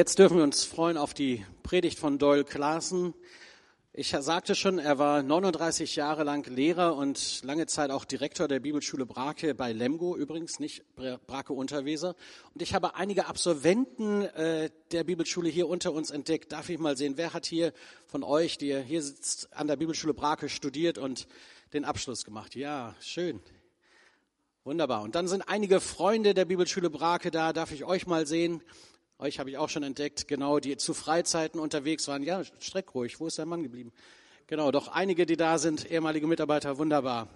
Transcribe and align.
Jetzt 0.00 0.18
dürfen 0.18 0.38
wir 0.38 0.44
uns 0.44 0.64
freuen 0.64 0.96
auf 0.96 1.12
die 1.12 1.44
Predigt 1.62 1.98
von 1.98 2.18
Doyle 2.18 2.42
Klaassen. 2.42 3.12
Ich 3.92 4.16
sagte 4.18 4.54
schon, 4.54 4.78
er 4.78 4.96
war 4.98 5.22
39 5.22 5.94
Jahre 5.94 6.24
lang 6.24 6.46
Lehrer 6.46 6.96
und 6.96 7.42
lange 7.44 7.66
Zeit 7.66 7.90
auch 7.90 8.06
Direktor 8.06 8.48
der 8.48 8.60
Bibelschule 8.60 9.04
Brake 9.04 9.54
bei 9.54 9.74
Lemgo, 9.74 10.16
übrigens 10.16 10.58
nicht 10.58 10.84
Brake 10.94 11.52
Unterweser. 11.52 12.16
Und 12.54 12.62
ich 12.62 12.72
habe 12.72 12.94
einige 12.94 13.26
Absolventen 13.26 14.22
äh, 14.22 14.70
der 14.90 15.04
Bibelschule 15.04 15.50
hier 15.50 15.68
unter 15.68 15.92
uns 15.92 16.10
entdeckt. 16.10 16.50
Darf 16.50 16.70
ich 16.70 16.78
mal 16.78 16.96
sehen, 16.96 17.18
wer 17.18 17.34
hat 17.34 17.44
hier 17.44 17.74
von 18.06 18.24
euch, 18.24 18.56
die 18.56 18.74
hier 18.82 19.02
sitzt, 19.02 19.52
an 19.52 19.66
der 19.66 19.76
Bibelschule 19.76 20.14
Brake 20.14 20.48
studiert 20.48 20.96
und 20.96 21.28
den 21.74 21.84
Abschluss 21.84 22.24
gemacht? 22.24 22.56
Ja, 22.56 22.96
schön. 23.02 23.42
Wunderbar. 24.64 25.02
Und 25.02 25.14
dann 25.14 25.28
sind 25.28 25.42
einige 25.42 25.78
Freunde 25.78 26.32
der 26.32 26.46
Bibelschule 26.46 26.88
Brake 26.88 27.30
da. 27.30 27.52
Darf 27.52 27.70
ich 27.70 27.84
euch 27.84 28.06
mal 28.06 28.26
sehen? 28.26 28.62
Euch 29.20 29.38
habe 29.38 29.50
ich 29.50 29.58
auch 29.58 29.68
schon 29.68 29.82
entdeckt, 29.82 30.28
genau, 30.28 30.60
die 30.60 30.78
zu 30.78 30.94
Freizeiten 30.94 31.60
unterwegs 31.60 32.08
waren. 32.08 32.22
Ja, 32.22 32.42
streck 32.58 32.94
ruhig, 32.94 33.20
wo 33.20 33.26
ist 33.26 33.36
der 33.36 33.44
Mann 33.44 33.62
geblieben? 33.62 33.92
Genau, 34.46 34.70
doch 34.70 34.88
einige, 34.88 35.26
die 35.26 35.36
da 35.36 35.58
sind, 35.58 35.90
ehemalige 35.90 36.26
Mitarbeiter, 36.26 36.78
wunderbar. 36.78 37.28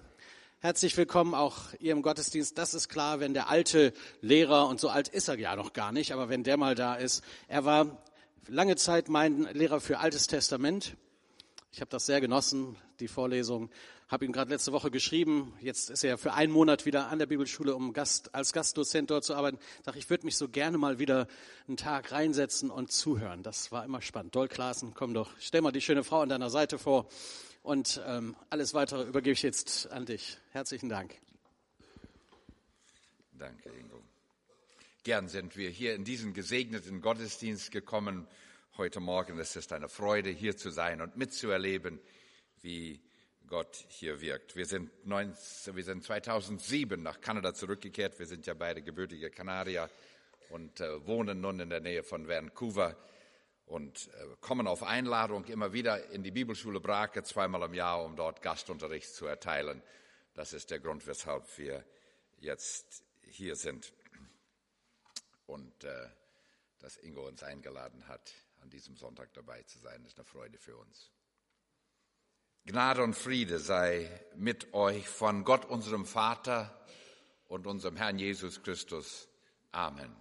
Herzlich 0.60 0.96
willkommen 0.96 1.34
auch 1.34 1.74
ihr 1.80 1.92
im 1.92 2.00
Gottesdienst. 2.00 2.56
Das 2.56 2.72
ist 2.72 2.88
klar, 2.88 3.20
wenn 3.20 3.34
der 3.34 3.50
alte 3.50 3.92
Lehrer, 4.22 4.66
und 4.68 4.80
so 4.80 4.88
alt 4.88 5.08
ist 5.08 5.28
er 5.28 5.38
ja 5.38 5.56
noch 5.56 5.74
gar 5.74 5.92
nicht, 5.92 6.12
aber 6.12 6.30
wenn 6.30 6.42
der 6.42 6.56
mal 6.56 6.74
da 6.74 6.94
ist, 6.94 7.22
er 7.48 7.66
war 7.66 8.02
lange 8.48 8.76
Zeit 8.76 9.10
mein 9.10 9.42
Lehrer 9.52 9.78
für 9.78 9.98
Altes 9.98 10.26
Testament. 10.26 10.96
Ich 11.70 11.82
habe 11.82 11.90
das 11.90 12.06
sehr 12.06 12.22
genossen, 12.22 12.76
die 12.98 13.08
Vorlesung 13.08 13.68
habe 14.08 14.24
ihm 14.24 14.32
gerade 14.32 14.50
letzte 14.50 14.72
Woche 14.72 14.90
geschrieben. 14.90 15.54
Jetzt 15.60 15.90
ist 15.90 16.04
er 16.04 16.18
für 16.18 16.34
einen 16.34 16.52
Monat 16.52 16.86
wieder 16.86 17.08
an 17.08 17.18
der 17.18 17.26
Bibelschule, 17.26 17.74
um 17.74 17.92
Gast, 17.92 18.34
als 18.34 18.52
Gastdozent 18.52 19.10
dort 19.10 19.24
zu 19.24 19.34
arbeiten. 19.34 19.58
Ich 19.78 19.84
sage, 19.84 19.98
ich 19.98 20.10
würde 20.10 20.26
mich 20.26 20.36
so 20.36 20.48
gerne 20.48 20.78
mal 20.78 20.98
wieder 20.98 21.26
einen 21.66 21.76
Tag 21.76 22.12
reinsetzen 22.12 22.70
und 22.70 22.92
zuhören. 22.92 23.42
Das 23.42 23.72
war 23.72 23.84
immer 23.84 24.02
spannend. 24.02 24.34
Doll 24.34 24.48
Klaassen, 24.48 24.92
komm 24.94 25.14
doch, 25.14 25.30
stell 25.38 25.62
mal 25.62 25.72
die 25.72 25.80
schöne 25.80 26.04
Frau 26.04 26.20
an 26.20 26.28
deiner 26.28 26.50
Seite 26.50 26.78
vor. 26.78 27.08
Und 27.62 28.02
ähm, 28.06 28.36
alles 28.50 28.74
weitere 28.74 29.04
übergebe 29.04 29.32
ich 29.32 29.42
jetzt 29.42 29.90
an 29.90 30.04
dich. 30.04 30.38
Herzlichen 30.50 30.90
Dank. 30.90 31.18
Danke, 33.32 33.70
Ingo. 33.70 34.02
Gern 35.02 35.28
sind 35.28 35.56
wir 35.56 35.70
hier 35.70 35.94
in 35.94 36.04
diesen 36.04 36.34
gesegneten 36.34 37.00
Gottesdienst 37.00 37.70
gekommen 37.70 38.28
heute 38.76 39.00
Morgen. 39.00 39.38
Es 39.38 39.56
ist 39.56 39.72
eine 39.72 39.88
Freude, 39.88 40.30
hier 40.30 40.56
zu 40.56 40.70
sein 40.70 41.00
und 41.00 41.16
mitzuerleben, 41.16 42.00
wie 42.60 43.00
Gott 43.54 43.84
hier 43.88 44.20
wirkt. 44.20 44.56
Wir 44.56 44.66
sind, 44.66 45.06
19, 45.06 45.76
wir 45.76 45.84
sind 45.84 46.02
2007 46.02 47.00
nach 47.00 47.20
Kanada 47.20 47.54
zurückgekehrt. 47.54 48.18
Wir 48.18 48.26
sind 48.26 48.48
ja 48.48 48.54
beide 48.54 48.82
gebürtige 48.82 49.30
Kanadier 49.30 49.88
und 50.48 50.80
äh, 50.80 51.06
wohnen 51.06 51.40
nun 51.40 51.60
in 51.60 51.70
der 51.70 51.78
Nähe 51.78 52.02
von 52.02 52.26
Vancouver 52.26 52.96
und 53.66 54.08
äh, 54.08 54.26
kommen 54.40 54.66
auf 54.66 54.82
Einladung 54.82 55.44
immer 55.44 55.72
wieder 55.72 56.10
in 56.10 56.24
die 56.24 56.32
Bibelschule 56.32 56.80
Brake 56.80 57.22
zweimal 57.22 57.62
im 57.62 57.74
Jahr, 57.74 58.04
um 58.04 58.16
dort 58.16 58.42
Gastunterricht 58.42 59.14
zu 59.14 59.26
erteilen. 59.26 59.84
Das 60.34 60.52
ist 60.52 60.72
der 60.72 60.80
Grund, 60.80 61.06
weshalb 61.06 61.46
wir 61.56 61.84
jetzt 62.40 63.04
hier 63.22 63.54
sind 63.54 63.92
und 65.46 65.84
äh, 65.84 66.08
dass 66.80 66.96
Ingo 66.96 67.28
uns 67.28 67.44
eingeladen 67.44 68.08
hat, 68.08 68.34
an 68.62 68.70
diesem 68.70 68.96
Sonntag 68.96 69.32
dabei 69.32 69.62
zu 69.62 69.78
sein, 69.78 70.04
ist 70.04 70.18
eine 70.18 70.24
Freude 70.24 70.58
für 70.58 70.76
uns. 70.76 71.13
Gnade 72.66 73.02
und 73.02 73.12
Friede 73.12 73.58
sei 73.58 74.08
mit 74.36 74.72
euch 74.72 75.06
von 75.06 75.44
Gott, 75.44 75.66
unserem 75.66 76.06
Vater 76.06 76.74
und 77.46 77.66
unserem 77.66 77.96
Herrn 77.96 78.18
Jesus 78.18 78.62
Christus. 78.62 79.28
Amen. 79.70 80.16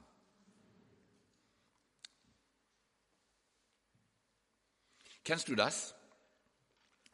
Kennst 5.23 5.47
du 5.47 5.55
das? 5.55 5.95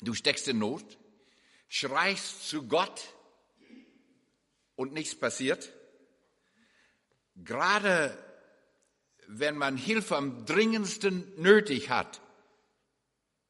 Du 0.01 0.15
steckst 0.15 0.47
in 0.47 0.57
Not, 0.57 0.97
schreist 1.67 2.49
zu 2.49 2.67
Gott 2.67 3.13
und 4.75 4.93
nichts 4.93 5.13
passiert. 5.13 5.71
Gerade 7.35 8.17
wenn 9.27 9.55
man 9.55 9.77
Hilfe 9.77 10.15
am 10.15 10.47
dringendsten 10.47 11.39
nötig 11.39 11.91
hat, 11.91 12.19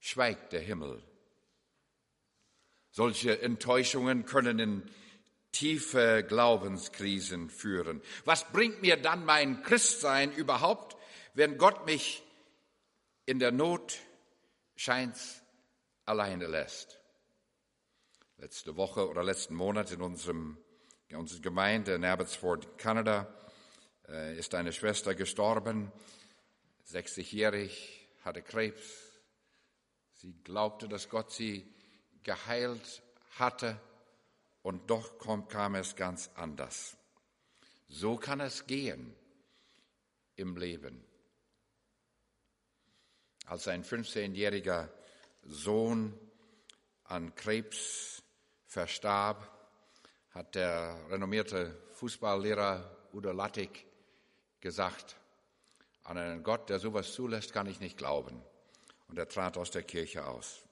schweigt 0.01 0.51
der 0.51 0.59
Himmel 0.59 1.08
solche 2.91 3.41
Enttäuschungen 3.41 4.25
können 4.25 4.59
in 4.59 4.89
tiefe 5.51 6.23
Glaubenskrisen 6.27 7.49
führen. 7.49 8.01
Was 8.25 8.51
bringt 8.51 8.81
mir 8.81 8.97
dann 8.97 9.25
mein 9.25 9.63
Christsein 9.63 10.31
überhaupt, 10.31 10.97
wenn 11.33 11.57
Gott 11.57 11.85
mich 11.85 12.23
in 13.25 13.39
der 13.39 13.51
Not 13.51 13.99
scheint's 14.75 15.41
alleine 16.05 16.47
lässt? 16.47 16.99
Letzte 18.37 18.75
Woche 18.75 19.09
oder 19.09 19.23
letzten 19.23 19.55
Monat 19.55 19.91
in 19.91 20.01
unserem, 20.01 20.57
in 21.09 21.17
unserer 21.17 21.41
Gemeinde 21.41 21.95
in 21.95 22.05
Abbotsford, 22.05 22.77
Kanada, 22.77 23.33
äh, 24.07 24.37
ist 24.37 24.55
eine 24.55 24.71
Schwester 24.71 25.13
gestorben, 25.13 25.91
60-jährig, 26.87 28.07
hatte 28.23 28.41
Krebs. 28.41 28.81
Sie 30.13 30.33
glaubte, 30.43 30.87
dass 30.87 31.09
Gott 31.09 31.31
sie 31.31 31.67
geheilt 32.29 33.01
hatte 33.39 33.79
und 34.61 34.87
doch 34.91 35.17
kam 35.47 35.73
es 35.73 35.95
ganz 35.95 36.29
anders. 36.35 36.95
So 37.87 38.17
kann 38.17 38.39
es 38.39 38.67
gehen 38.67 39.15
im 40.35 40.55
Leben. 40.55 41.03
Als 43.47 43.67
ein 43.67 43.83
15-jähriger 43.83 44.89
Sohn 45.41 46.13
an 47.05 47.33
Krebs 47.33 48.21
verstarb, 48.67 49.49
hat 50.29 50.53
der 50.53 50.99
renommierte 51.09 51.81
Fußballlehrer 51.93 52.95
Udo 53.11 53.31
Lattig 53.31 53.87
gesagt, 54.59 55.17
an 56.03 56.19
einen 56.19 56.43
Gott, 56.43 56.69
der 56.69 56.77
sowas 56.77 57.11
zulässt, 57.11 57.53
kann 57.53 57.65
ich 57.65 57.79
nicht 57.79 57.97
glauben. 57.97 58.39
Und 59.07 59.17
er 59.17 59.27
trat 59.27 59.57
aus 59.57 59.71
der 59.71 59.81
Kirche 59.81 60.27
aus. 60.27 60.68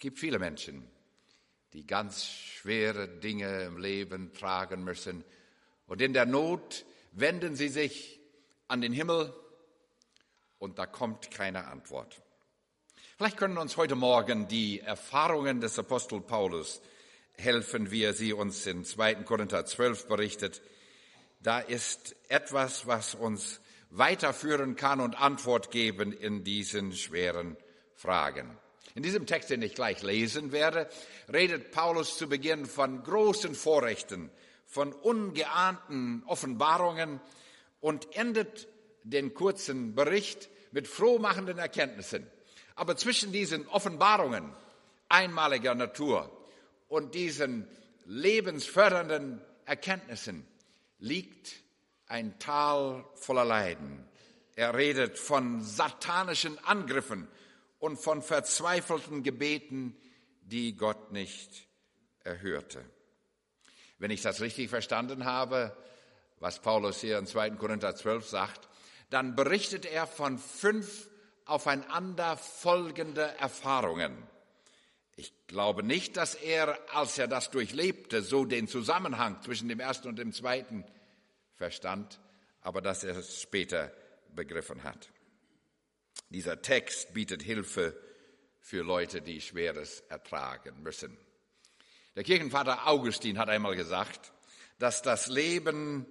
Es 0.00 0.02
gibt 0.02 0.18
viele 0.18 0.38
Menschen, 0.38 0.90
die 1.74 1.86
ganz 1.86 2.24
schwere 2.24 3.06
Dinge 3.06 3.64
im 3.64 3.76
Leben 3.76 4.32
tragen 4.32 4.82
müssen. 4.82 5.22
Und 5.86 6.00
in 6.00 6.14
der 6.14 6.24
Not 6.24 6.86
wenden 7.12 7.54
sie 7.54 7.68
sich 7.68 8.18
an 8.66 8.80
den 8.80 8.94
Himmel 8.94 9.34
und 10.58 10.78
da 10.78 10.86
kommt 10.86 11.30
keine 11.30 11.66
Antwort. 11.66 12.22
Vielleicht 13.18 13.36
können 13.36 13.58
uns 13.58 13.76
heute 13.76 13.94
Morgen 13.94 14.48
die 14.48 14.80
Erfahrungen 14.80 15.60
des 15.60 15.78
Apostel 15.78 16.22
Paulus 16.22 16.80
helfen, 17.36 17.90
wie 17.90 18.04
er 18.04 18.14
sie 18.14 18.32
uns 18.32 18.66
in 18.66 18.86
2. 18.86 19.16
Korinther 19.16 19.66
12 19.66 20.08
berichtet. 20.08 20.62
Da 21.40 21.58
ist 21.58 22.16
etwas, 22.30 22.86
was 22.86 23.14
uns 23.14 23.60
weiterführen 23.90 24.76
kann 24.76 25.02
und 25.02 25.20
Antwort 25.20 25.70
geben 25.70 26.10
in 26.14 26.42
diesen 26.42 26.94
schweren 26.94 27.58
Fragen. 27.96 28.56
In 28.94 29.02
diesem 29.02 29.26
Text, 29.26 29.50
den 29.50 29.62
ich 29.62 29.74
gleich 29.74 30.02
lesen 30.02 30.52
werde, 30.52 30.88
redet 31.32 31.70
Paulus 31.70 32.18
zu 32.18 32.28
Beginn 32.28 32.66
von 32.66 33.02
großen 33.02 33.54
Vorrechten, 33.54 34.30
von 34.66 34.92
ungeahnten 34.92 36.22
Offenbarungen 36.26 37.20
und 37.80 38.14
endet 38.16 38.68
den 39.04 39.34
kurzen 39.34 39.94
Bericht 39.94 40.48
mit 40.72 40.88
frohmachenden 40.88 41.58
Erkenntnissen. 41.58 42.26
Aber 42.74 42.96
zwischen 42.96 43.32
diesen 43.32 43.66
Offenbarungen 43.68 44.52
einmaliger 45.08 45.74
Natur 45.74 46.30
und 46.88 47.14
diesen 47.14 47.66
lebensfördernden 48.06 49.40
Erkenntnissen 49.66 50.46
liegt 50.98 51.52
ein 52.06 52.38
Tal 52.38 53.04
voller 53.14 53.44
Leiden. 53.44 54.04
Er 54.56 54.74
redet 54.74 55.18
von 55.18 55.62
satanischen 55.62 56.58
Angriffen 56.64 57.28
und 57.80 57.96
von 57.96 58.22
verzweifelten 58.22 59.24
Gebeten, 59.24 59.96
die 60.42 60.76
Gott 60.76 61.10
nicht 61.10 61.66
erhörte. 62.22 62.84
Wenn 63.98 64.10
ich 64.10 64.22
das 64.22 64.40
richtig 64.40 64.70
verstanden 64.70 65.24
habe, 65.24 65.76
was 66.38 66.60
Paulus 66.60 67.00
hier 67.00 67.18
in 67.18 67.26
2. 67.26 67.50
Korinther 67.50 67.96
12 67.96 68.26
sagt, 68.26 68.68
dann 69.10 69.34
berichtet 69.34 69.84
er 69.84 70.06
von 70.06 70.38
fünf 70.38 71.08
aufeinander 71.44 72.36
folgende 72.36 73.22
Erfahrungen. 73.38 74.16
Ich 75.16 75.32
glaube 75.48 75.82
nicht, 75.82 76.16
dass 76.16 76.34
er, 76.34 76.78
als 76.94 77.18
er 77.18 77.28
das 77.28 77.50
durchlebte, 77.50 78.22
so 78.22 78.44
den 78.44 78.68
Zusammenhang 78.68 79.42
zwischen 79.42 79.68
dem 79.68 79.80
ersten 79.80 80.08
und 80.08 80.18
dem 80.18 80.32
zweiten 80.32 80.84
verstand, 81.56 82.20
aber 82.62 82.80
dass 82.80 83.04
er 83.04 83.16
es 83.16 83.42
später 83.42 83.92
begriffen 84.34 84.84
hat. 84.84 85.10
Dieser 86.30 86.62
Text 86.62 87.12
bietet 87.12 87.42
Hilfe 87.42 88.00
für 88.60 88.82
Leute, 88.82 89.20
die 89.20 89.40
Schweres 89.40 90.04
ertragen 90.08 90.80
müssen. 90.80 91.18
Der 92.14 92.22
Kirchenvater 92.22 92.86
Augustin 92.86 93.36
hat 93.36 93.48
einmal 93.48 93.74
gesagt, 93.74 94.32
dass 94.78 95.02
das 95.02 95.26
Leben 95.26 96.06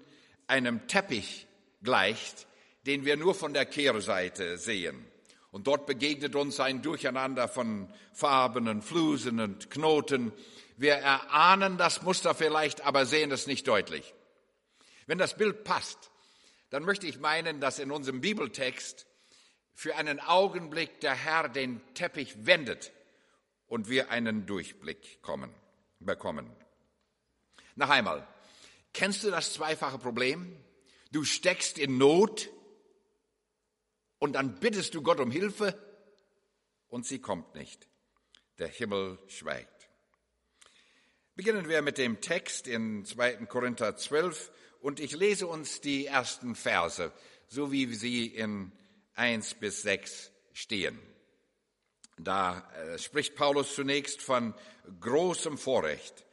einem 0.46 0.88
Teppich 0.88 1.48
gleicht, 1.84 2.48
den 2.86 3.06
wir 3.06 3.16
nur 3.16 3.34
von 3.34 3.54
der 3.54 3.66
Kehrseite 3.66 4.58
sehen. 4.58 5.06
Und 5.52 5.68
dort 5.68 5.86
begegnet 5.86 6.36
uns 6.36 6.60
ein 6.60 6.82
Durcheinander 6.82 7.48
von 7.48 7.92
Farben 8.14 8.68
und 8.68 8.84
Flusen 8.84 9.40
und 9.40 9.70
Knoten. 9.70 10.34
Wir 10.76 10.96
erahnen 10.96 11.78
das 11.78 12.02
Muster 12.02 12.36
vielleicht, 12.36 12.82
aber 12.82 13.06
sehen 13.06 13.32
es 13.32 13.48
nicht 13.48 13.68
deutlich. 13.70 14.14
Wenn 15.08 15.18
das 15.18 15.38
Bild 15.38 15.64
passt, 15.64 16.12
dann 16.72 16.84
möchte 16.84 17.08
ich 17.08 17.20
meinen, 17.20 17.62
dass 17.62 17.80
in 17.80 17.90
unserem 17.90 18.20
Bibeltext 18.20 19.08
für 19.74 19.96
einen 19.96 20.20
Augenblick 20.20 21.00
der 21.00 21.16
Herr 21.16 21.50
den 21.50 21.82
Teppich 21.94 22.46
wendet 22.46 22.92
und 23.68 23.90
wir 23.90 24.12
einen 24.12 24.46
Durchblick 24.46 25.22
kommen, 25.22 25.54
bekommen. 26.00 26.50
Noch 27.76 27.90
einmal, 27.90 28.28
kennst 28.94 29.24
du 29.24 29.32
das 29.32 29.54
zweifache 29.54 30.00
Problem? 30.00 30.58
Du 31.12 31.24
steckst 31.24 31.78
in 31.78 31.98
Not 31.98 32.50
und 34.20 34.34
dann 34.34 34.60
bittest 34.60 34.96
du 34.96 35.02
Gott 35.02 35.20
um 35.20 35.32
Hilfe 35.32 35.78
und 36.90 37.06
sie 37.06 37.20
kommt 37.20 37.56
nicht. 37.56 37.88
Der 38.58 38.68
Himmel 38.68 39.18
schweigt. 39.28 39.90
Beginnen 41.36 41.70
wir 41.70 41.82
mit 41.82 41.98
dem 41.98 42.20
Text 42.20 42.68
in 42.68 43.06
2. 43.06 43.46
Korinther 43.46 43.96
12 43.96 44.52
und 44.82 45.00
ich 45.00 45.14
lese 45.14 45.48
uns 45.48 45.80
die 45.80 46.06
ersten 46.06 46.54
Verse, 46.54 47.14
so 47.48 47.72
wie 47.72 47.94
sie 47.96 48.28
in 48.28 48.74
1 49.20 49.56
bis 49.56 49.82
6 49.84 50.32
stehen. 50.54 50.98
Da 52.18 52.70
äh, 52.72 52.98
spricht 52.98 53.36
Paulus 53.36 53.76
zunächst 53.76 54.22
von 54.22 54.54
großem 55.00 55.58
Vorrecht. 55.58 56.26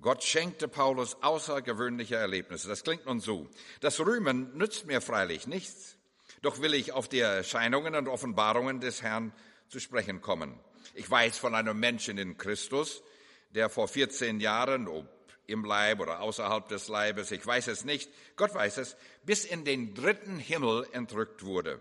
Gott 0.00 0.22
schenkte 0.22 0.68
Paulus 0.68 1.16
außergewöhnliche 1.22 2.16
Erlebnisse. 2.16 2.68
Das 2.68 2.82
klingt 2.82 3.06
nun 3.06 3.20
so. 3.20 3.48
Das 3.80 4.00
Rühmen 4.00 4.56
nützt 4.56 4.86
mir 4.86 5.00
freilich 5.00 5.46
nichts. 5.46 5.96
Doch 6.42 6.60
will 6.60 6.74
ich 6.74 6.92
auf 6.92 7.08
die 7.08 7.20
Erscheinungen 7.20 7.94
und 7.94 8.08
Offenbarungen 8.08 8.80
des 8.80 9.02
Herrn 9.02 9.32
zu 9.68 9.80
sprechen 9.80 10.20
kommen. 10.20 10.58
Ich 10.94 11.10
weiß 11.10 11.38
von 11.38 11.54
einem 11.54 11.78
Menschen 11.78 12.18
in 12.18 12.36
Christus, 12.36 13.02
der 13.50 13.70
vor 13.70 13.88
14 13.88 14.40
Jahren, 14.40 14.88
ob 14.88 15.06
im 15.46 15.64
Leib 15.64 16.00
oder 16.00 16.20
außerhalb 16.20 16.68
des 16.68 16.88
Leibes, 16.88 17.30
ich 17.30 17.46
weiß 17.46 17.68
es 17.68 17.84
nicht, 17.84 18.10
Gott 18.36 18.54
weiß 18.54 18.78
es, 18.78 18.96
bis 19.24 19.44
in 19.44 19.64
den 19.64 19.94
dritten 19.94 20.38
Himmel 20.38 20.86
entrückt 20.92 21.44
wurde. 21.44 21.80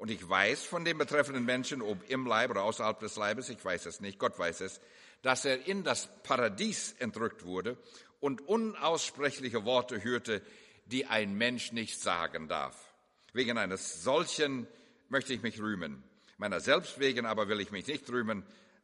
Und 0.00 0.10
ich 0.10 0.26
weiß 0.26 0.64
von 0.64 0.86
dem 0.86 0.96
betreffenden 0.96 1.44
Menschen, 1.44 1.82
ob 1.82 2.08
im 2.08 2.24
Leib 2.24 2.52
oder 2.52 2.62
außerhalb 2.62 2.98
des 3.00 3.16
Leibes, 3.16 3.50
ich 3.50 3.62
weiß 3.62 3.84
es 3.84 4.00
nicht, 4.00 4.18
Gott 4.18 4.38
weiß 4.38 4.62
es, 4.62 4.80
dass 5.20 5.44
er 5.44 5.66
in 5.66 5.84
das 5.84 6.08
Paradies 6.22 6.94
entrückt 7.00 7.44
wurde 7.44 7.76
und 8.18 8.40
unaussprechliche 8.48 9.66
Worte 9.66 10.02
hörte, 10.02 10.40
die 10.86 11.04
ein 11.04 11.34
Mensch 11.34 11.72
nicht 11.72 12.00
sagen 12.00 12.48
darf. 12.48 12.94
Wegen 13.34 13.58
eines 13.58 14.02
solchen 14.02 14.66
möchte 15.10 15.34
ich 15.34 15.42
mich 15.42 15.60
rühmen. 15.60 16.02
Meiner 16.38 16.60
selbst 16.60 16.98
wegen 16.98 17.26
aber 17.26 17.48
will 17.48 17.60
ich 17.60 17.70
mich 17.70 17.86
nicht 17.86 18.08
rühmen, 18.08 18.42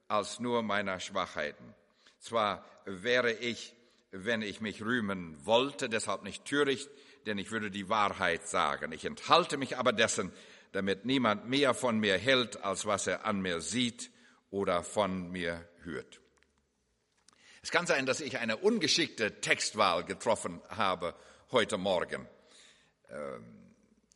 als 0.09 0.39
nur 0.39 0.63
meiner 0.63 1.01
Schwachheiten. 1.01 1.75
Zwar 2.19 2.63
wäre 2.85 3.33
ich, 3.33 3.73
wenn 4.11 4.43
ich 4.43 4.61
mich 4.61 4.83
rühmen 4.83 5.35
wollte, 5.47 5.89
deshalb 5.89 6.25
nicht 6.25 6.45
töricht, 6.45 6.91
denn 7.25 7.39
ich 7.39 7.51
würde 7.51 7.71
die 7.71 7.89
Wahrheit 7.89 8.47
sagen. 8.47 8.93
Ich 8.93 9.07
enthalte 9.07 9.57
mich 9.57 9.79
aber 9.79 9.95
dessen, 9.95 10.31
damit 10.77 11.07
niemand 11.07 11.49
mehr 11.49 11.73
von 11.73 11.99
mir 11.99 12.19
hält, 12.19 12.63
als 12.63 12.85
was 12.85 13.07
er 13.07 13.25
an 13.25 13.41
mir 13.41 13.63
sieht 13.63 14.11
oder 14.51 14.83
von 14.83 15.31
mir 15.31 15.67
hört. 15.83 16.21
Es 17.63 17.71
kann 17.71 17.87
sein, 17.87 18.05
dass 18.05 18.21
ich 18.21 18.37
eine 18.37 18.59
ungeschickte 18.59 19.41
Textwahl 19.41 20.05
getroffen 20.05 20.61
habe 20.69 21.15
heute 21.51 21.79
Morgen. 21.79 22.29
Ähm, 23.09 23.73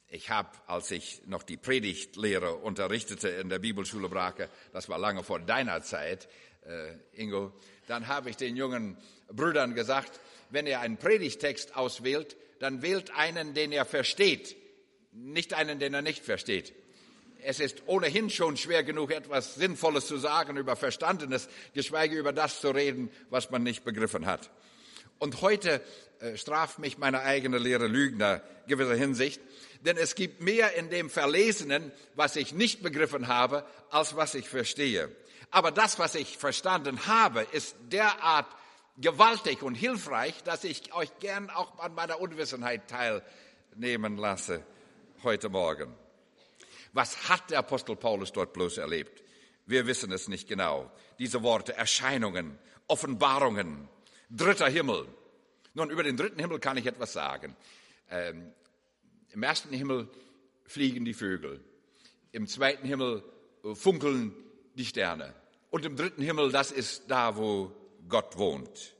ich 0.09 0.29
habe, 0.29 0.51
als 0.67 0.91
ich 0.91 1.23
noch 1.25 1.45
die 1.45 1.57
Predigtlehre 1.57 2.57
unterrichtete 2.57 3.31
in 3.31 3.49
der 3.49 3.59
Bibelschule 3.59 4.11
Brake, 4.11 4.51
das 4.75 4.91
war 4.91 4.99
lange 4.99 5.23
vor 5.23 5.41
deiner 5.41 5.81
Zeit, 5.81 6.29
äh, 6.67 6.93
Ingo, 7.13 7.55
dann 7.87 8.07
habe 8.07 8.29
ich 8.29 8.37
den 8.37 8.55
jungen 8.55 8.99
Brüdern 9.29 9.75
gesagt, 9.75 10.21
wenn 10.51 10.67
ihr 10.67 10.81
einen 10.81 10.99
Predigtext 10.99 11.75
auswählt, 11.75 12.37
dann 12.59 12.83
wählt 12.83 13.13
einen, 13.17 13.55
den 13.55 13.73
er 13.73 13.87
versteht, 13.87 14.60
nicht 15.13 15.55
einen, 15.55 15.79
den 15.79 15.95
er 15.95 16.03
nicht 16.03 16.25
versteht. 16.25 16.73
Es 17.43 17.59
ist 17.59 17.83
ohnehin 17.87 18.29
schon 18.29 18.57
schwer 18.57 18.83
genug, 18.85 19.11
etwas 19.11 19.55
Sinnvolles 19.55 20.07
zu 20.07 20.19
sagen 20.19 20.57
über 20.57 20.77
Verstandenes, 20.77 21.49
geschweige 21.75 22.17
über 22.17 22.33
das 22.33 22.61
zu 22.61 22.71
reden, 22.71 23.11
was 23.31 23.51
man 23.51 23.63
nicht 23.63 23.85
begriffen 23.85 24.27
hat. 24.27 24.51
Und 25.19 25.41
heute 25.41 25.83
äh, 26.21 26.37
straft 26.37 26.79
mich 26.79 26.99
meine 26.99 27.21
eigene 27.23 27.59
Lehre 27.59 27.87
Lügner 27.87 28.43
gewisser 28.67 28.95
Hinsicht, 28.95 29.41
denn 29.83 29.97
es 29.97 30.15
gibt 30.15 30.43
mehr 30.43 30.75
in 30.75 30.91
dem 30.91 31.09
Verlesenen, 31.09 31.93
was 32.15 32.37
ich 32.37 32.53
nicht 32.53 32.83
begriffen 32.83 33.29
habe, 33.29 33.65
als 33.91 34.17
was 34.17 34.35
ich 34.35 34.49
verstehe. 34.49 35.11
Aber 35.51 35.71
das, 35.71 35.99
was 35.99 36.15
ich 36.15 36.37
verstanden 36.37 37.07
habe, 37.07 37.47
ist 37.53 37.75
derart 37.91 38.47
gewaltig 38.99 39.63
und 39.63 39.75
hilfreich, 39.75 40.43
dass 40.45 40.65
ich 40.65 40.93
euch 40.95 41.11
gern 41.19 41.49
auch 41.49 41.79
an 41.79 41.95
meiner 41.95 42.21
Unwissenheit 42.21 42.83
teilnehmen 42.89 44.19
lasse 44.19 44.63
heute 45.23 45.49
Morgen. 45.49 45.95
Was 46.93 47.29
hat 47.29 47.51
der 47.51 47.59
Apostel 47.59 47.97
Paulus 47.97 48.33
dort 48.33 48.53
bloß 48.53 48.79
erlebt? 48.79 49.23
Wir 49.67 49.87
wissen 49.87 50.11
es 50.13 50.29
nicht 50.29 50.49
genau. 50.49 50.91
Diese 51.19 51.43
Worte, 51.43 51.77
Erscheinungen, 51.77 52.59
Offenbarungen, 52.89 53.89
dritter 54.31 54.69
Himmel. 54.69 55.07
Nun, 55.75 55.91
über 55.91 56.03
den 56.03 56.17
dritten 56.17 56.41
Himmel 56.41 56.59
kann 56.59 56.77
ich 56.77 56.87
etwas 56.87 57.13
sagen. 57.13 57.55
Ähm, 58.11 58.53
im 59.31 59.43
ersten 59.43 59.73
Himmel 59.73 60.09
fliegen 60.65 61.05
die 61.05 61.15
Vögel. 61.15 61.65
Im 62.33 62.47
zweiten 62.47 62.87
Himmel 62.87 63.23
äh, 63.63 63.75
funkeln 63.75 64.35
die 64.75 64.85
Sterne. 64.85 65.35
Und 65.71 65.85
im 65.85 65.97
dritten 65.97 66.23
Himmel, 66.23 66.51
das 66.51 66.73
ist 66.73 67.05
da, 67.09 67.37
wo 67.37 67.73
Gott 68.09 68.37
wohnt. 68.39 68.95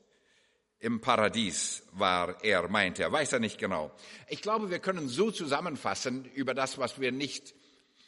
Im 0.81 0.99
Paradies 0.99 1.83
war 1.91 2.43
er, 2.43 2.67
meint 2.67 2.97
er, 2.97 3.11
weiß 3.11 3.33
er 3.33 3.39
nicht 3.39 3.59
genau. 3.59 3.91
Ich 4.27 4.41
glaube, 4.41 4.71
wir 4.71 4.79
können 4.79 5.07
so 5.07 5.29
zusammenfassen 5.29 6.25
über 6.33 6.55
das, 6.55 6.79
was 6.79 6.99
wir 6.99 7.11
nicht, 7.11 7.53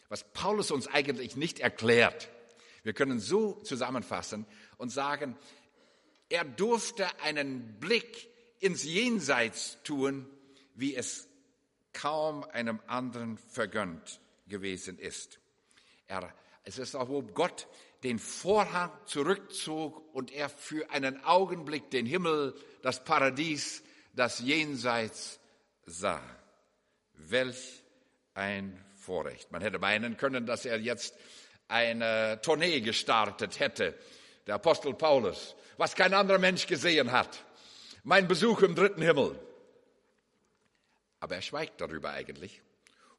was 0.09 0.23
Paulus 0.33 0.71
uns 0.71 0.87
eigentlich 0.87 1.35
nicht 1.35 1.59
erklärt. 1.59 2.29
Wir 2.81 2.93
können 2.93 3.19
so 3.19 3.61
zusammenfassen 3.61 4.47
und 4.77 4.89
sagen, 4.89 5.37
er 6.29 6.43
durfte 6.45 7.07
einen 7.21 7.79
Blick 7.79 8.27
ins 8.59 8.83
Jenseits 8.83 9.77
tun, 9.83 10.25
wie 10.73 10.95
es 10.95 11.27
kaum 11.93 12.43
einem 12.43 12.79
anderen 12.87 13.37
vergönnt 13.37 14.19
gewesen 14.47 14.97
ist. 14.97 15.39
Er, 16.07 16.33
es 16.63 16.79
ist 16.79 16.95
auch, 16.95 17.07
wo 17.07 17.21
Gott 17.21 17.67
den 18.03 18.19
Vorhang 18.19 18.91
zurückzog 19.05 20.13
und 20.13 20.31
er 20.31 20.49
für 20.49 20.89
einen 20.91 21.23
Augenblick 21.23 21.89
den 21.89 22.05
Himmel, 22.05 22.53
das 22.81 23.03
Paradies, 23.03 23.83
das 24.13 24.39
Jenseits 24.39 25.39
sah. 25.85 26.21
Welch 27.13 27.83
ein 28.33 28.83
Vorrecht. 28.95 29.51
Man 29.51 29.61
hätte 29.61 29.79
meinen 29.79 30.17
können, 30.17 30.45
dass 30.45 30.65
er 30.65 30.79
jetzt 30.79 31.15
eine 31.67 32.39
Tournee 32.41 32.81
gestartet 32.81 33.59
hätte, 33.59 33.97
der 34.47 34.55
Apostel 34.55 34.93
Paulus, 34.93 35.55
was 35.77 35.95
kein 35.95 36.13
anderer 36.13 36.39
Mensch 36.39 36.67
gesehen 36.67 37.11
hat. 37.11 37.43
Mein 38.03 38.27
Besuch 38.27 38.61
im 38.61 38.75
dritten 38.75 39.01
Himmel. 39.01 39.39
Aber 41.19 41.35
er 41.35 41.41
schweigt 41.41 41.79
darüber 41.79 42.11
eigentlich. 42.11 42.61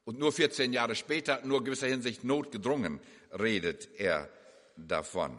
Und 0.05 0.19
nur 0.19 0.33
14 0.33 0.75
Jahre 0.75 0.95
später, 0.95 1.41
nur 1.45 1.65
gewisser 1.65 1.87
Hinsicht 1.87 2.23
notgedrungen, 2.23 3.01
redet 3.33 3.89
er 3.99 4.29
davon. 4.77 5.39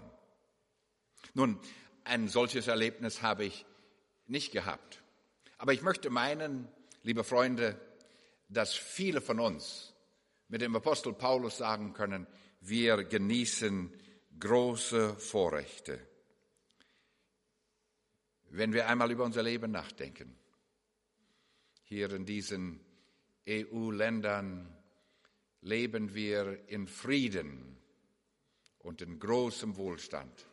Nun, 1.33 1.59
ein 2.03 2.27
solches 2.27 2.67
Erlebnis 2.67 3.21
habe 3.21 3.45
ich 3.45 3.65
nicht 4.27 4.51
gehabt. 4.51 5.01
Aber 5.57 5.73
ich 5.73 5.81
möchte 5.81 6.09
meinen, 6.09 6.67
liebe 7.03 7.23
Freunde, 7.23 7.79
dass 8.49 8.73
viele 8.73 9.21
von 9.21 9.39
uns 9.39 9.93
mit 10.47 10.61
dem 10.61 10.75
Apostel 10.75 11.13
Paulus 11.13 11.57
sagen 11.57 11.93
können, 11.93 12.27
wir 12.61 13.03
genießen 13.03 13.91
große 14.39 15.15
Vorrechte. 15.15 15.99
Wenn 18.49 18.73
wir 18.73 18.87
einmal 18.87 19.11
über 19.11 19.23
unser 19.23 19.43
Leben 19.43 19.71
nachdenken, 19.71 20.35
hier 21.83 22.11
in 22.11 22.25
diesen 22.25 22.79
EU-Ländern 23.47 24.75
leben 25.61 26.13
wir 26.13 26.67
in 26.69 26.87
Frieden 26.87 27.77
und 28.85 29.01
in 29.01 29.19
großem 29.19 29.77
Wohlstand. 29.77 30.45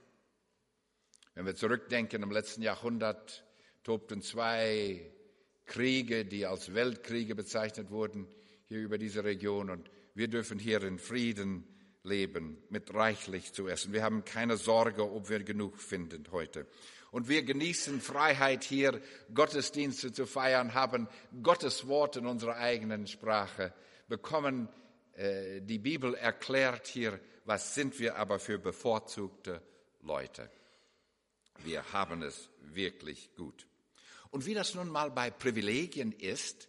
Wenn 1.34 1.46
wir 1.46 1.54
zurückdenken, 1.54 2.22
im 2.22 2.30
letzten 2.30 2.62
Jahrhundert 2.62 3.44
tobten 3.84 4.22
zwei 4.22 5.12
Kriege, 5.66 6.24
die 6.24 6.46
als 6.46 6.74
Weltkriege 6.74 7.34
bezeichnet 7.34 7.90
wurden, 7.90 8.26
hier 8.68 8.78
über 8.78 8.98
diese 8.98 9.24
Region. 9.24 9.70
Und 9.70 9.90
wir 10.14 10.28
dürfen 10.28 10.58
hier 10.58 10.82
in 10.82 10.98
Frieden 10.98 11.64
leben, 12.02 12.62
mit 12.68 12.92
reichlich 12.94 13.52
zu 13.52 13.68
essen. 13.68 13.92
Wir 13.92 14.02
haben 14.02 14.24
keine 14.24 14.56
Sorge, 14.56 15.10
ob 15.10 15.28
wir 15.28 15.44
genug 15.44 15.78
finden 15.78 16.24
heute. 16.32 16.66
Und 17.10 17.28
wir 17.28 17.42
genießen 17.42 18.00
Freiheit 18.00 18.64
hier, 18.64 19.00
Gottesdienste 19.34 20.12
zu 20.12 20.26
feiern, 20.26 20.74
haben 20.74 21.08
Gottes 21.42 21.86
Wort 21.86 22.16
in 22.16 22.26
unserer 22.26 22.56
eigenen 22.56 23.06
Sprache 23.06 23.74
bekommen 24.08 24.68
äh, 25.14 25.60
die 25.60 25.78
Bibel 25.78 26.14
erklärt 26.14 26.86
hier, 26.86 27.20
was 27.44 27.74
sind 27.74 27.98
wir 27.98 28.16
aber 28.16 28.38
für 28.38 28.58
bevorzugte 28.58 29.62
Leute. 30.02 30.50
Wir 31.64 31.92
haben 31.92 32.22
es 32.22 32.48
wirklich 32.60 33.34
gut. 33.36 33.66
Und 34.30 34.46
wie 34.46 34.54
das 34.54 34.74
nun 34.74 34.88
mal 34.88 35.10
bei 35.10 35.30
Privilegien 35.30 36.12
ist, 36.12 36.68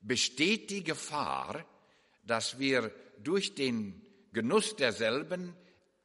besteht 0.00 0.70
die 0.70 0.84
Gefahr, 0.84 1.64
dass 2.24 2.58
wir 2.58 2.92
durch 3.22 3.54
den 3.54 4.00
Genuss 4.32 4.76
derselben 4.76 5.54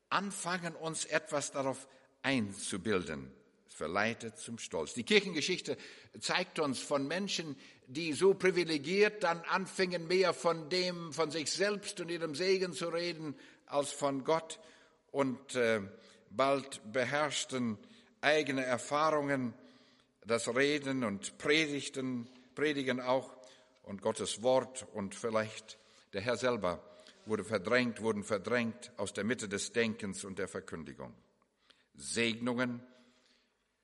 anfangen, 0.10 0.75
uns 0.75 1.05
etwas 1.05 1.51
darauf 1.51 1.88
einzubilden. 2.24 3.31
Es 3.67 3.75
verleitet 3.75 4.38
zum 4.38 4.57
Stolz. 4.57 4.93
Die 4.93 5.03
Kirchengeschichte 5.03 5.77
zeigt 6.19 6.60
uns 6.60 6.79
von 6.79 7.07
Menschen, 7.07 7.55
die 7.88 8.13
so 8.13 8.34
privilegiert 8.34 9.24
dann 9.24 9.41
anfingen, 9.41 10.07
mehr 10.07 10.34
von 10.34 10.69
dem, 10.69 11.13
von 11.13 11.29
sich 11.29 11.51
selbst 11.51 12.00
und 12.00 12.10
ihrem 12.10 12.34
Segen 12.34 12.74
zu 12.74 12.89
reden, 12.89 13.36
als 13.65 13.91
von 13.91 14.24
Gott 14.24 14.60
und 15.12 15.55
äh, 15.55 15.81
bald 16.29 16.81
beherrschten 16.91 17.77
eigene 18.22 18.63
Erfahrungen 18.63 19.53
das 20.25 20.53
Reden 20.53 21.03
und 21.03 21.38
Predigten, 21.38 22.27
Predigen 22.55 23.00
auch 23.00 23.36
und 23.84 24.01
Gottes 24.01 24.41
Wort 24.41 24.88
und 24.93 25.15
vielleicht 25.15 25.77
der 26.13 26.22
Herr 26.22 26.38
selber 26.38 26.81
wurde 27.25 27.43
verdrängt, 27.43 28.01
wurden 28.01 28.24
verdrängt 28.24 28.91
aus 28.98 29.13
der 29.13 29.24
Mitte 29.24 29.48
des 29.48 29.72
Denkens 29.72 30.24
und 30.24 30.39
der 30.39 30.48
Verkündigung. 30.48 31.13
Segnungen 31.95 32.81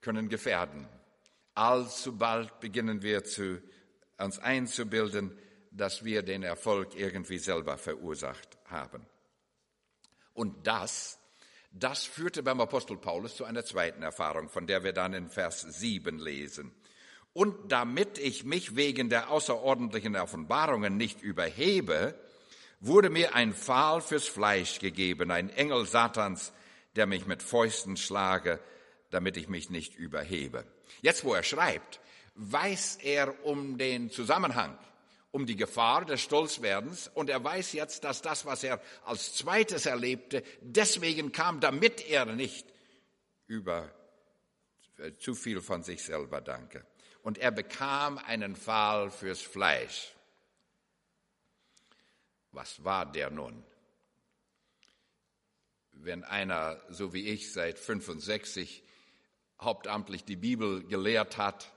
können 0.02 0.30
gefährden. 0.30 0.88
Allzu 1.54 2.18
bald 2.18 2.60
beginnen 2.60 3.02
wir 3.02 3.24
zu, 3.24 3.62
uns 4.18 4.40
einzubilden, 4.40 5.38
dass 5.72 6.04
wir 6.04 6.22
den 6.22 6.44
Erfolg 6.44 6.96
irgendwie 6.96 7.38
selber 7.38 7.78
verursacht 7.78 8.58
haben. 8.66 9.06
Und 10.34 10.68
das, 10.68 11.20
das 11.72 12.04
führte 12.04 12.44
beim 12.44 12.62
Apostel 12.62 12.98
Paulus 12.98 13.36
zu 13.36 13.46
einer 13.46 13.64
zweiten 13.66 14.04
Erfahrung, 14.04 14.50
von 14.50 14.68
der 14.68 14.84
wir 14.84 14.94
dann 14.94 15.14
in 15.14 15.30
Vers 15.30 15.62
7 15.62 16.20
lesen. 16.20 16.72
Und 17.34 17.72
damit 17.72 18.18
ich 18.18 18.44
mich 18.44 18.76
wegen 18.76 19.10
der 19.10 19.30
außerordentlichen 19.30 20.16
Offenbarungen 20.16 20.98
nicht 20.98 21.22
überhebe, 21.22 22.16
wurde 22.82 23.10
mir 23.10 23.36
ein 23.36 23.54
Pfahl 23.54 24.02
fürs 24.02 24.28
Fleisch 24.28 24.80
gegeben, 24.80 25.32
ein 25.32 25.50
Engel 25.50 25.86
Satans, 25.86 26.52
der 26.96 27.06
mich 27.06 27.26
mit 27.26 27.42
Fäusten 27.42 27.96
schlage, 27.96 28.60
damit 29.12 29.38
ich 29.38 29.48
mich 29.48 29.70
nicht 29.70 29.96
überhebe. 29.96 30.66
Jetzt, 31.02 31.24
wo 31.24 31.34
er 31.34 31.44
schreibt, 31.44 32.02
weiß 32.36 32.98
er 32.98 33.46
um 33.46 33.78
den 33.78 34.10
Zusammenhang, 34.10 34.78
um 35.32 35.46
die 35.46 35.56
Gefahr 35.56 36.06
des 36.06 36.22
Stolzwerdens 36.22 37.10
und 37.14 37.30
er 37.30 37.44
weiß 37.44 37.74
jetzt, 37.74 38.04
dass 38.04 38.22
das, 38.22 38.46
was 38.46 38.64
er 38.64 38.82
als 39.06 39.34
zweites 39.36 39.86
erlebte, 39.86 40.44
deswegen 40.62 41.32
kam, 41.32 41.60
damit 41.60 42.08
er 42.08 42.26
nicht 42.26 42.68
über 43.48 43.90
äh, 44.98 45.16
zu 45.18 45.34
viel 45.34 45.62
von 45.62 45.84
sich 45.84 46.04
selber 46.04 46.42
danke. 46.42 46.86
Und 47.24 47.38
er 47.38 47.52
bekam 47.52 48.18
einen 48.18 48.56
Pfahl 48.56 49.12
fürs 49.12 49.42
Fleisch. 49.42 50.14
Was 52.52 52.84
war 52.84 53.10
der 53.10 53.30
nun? 53.30 53.64
Wenn 55.94 56.24
einer, 56.24 56.82
so 56.90 57.14
wie 57.14 57.28
ich, 57.28 57.54
seit 57.54 57.78
65 57.78 58.84
hauptamtlich 59.60 60.26
die 60.26 60.36
Bibel 60.36 60.84
gelehrt 60.88 61.38
hat, 61.38 61.72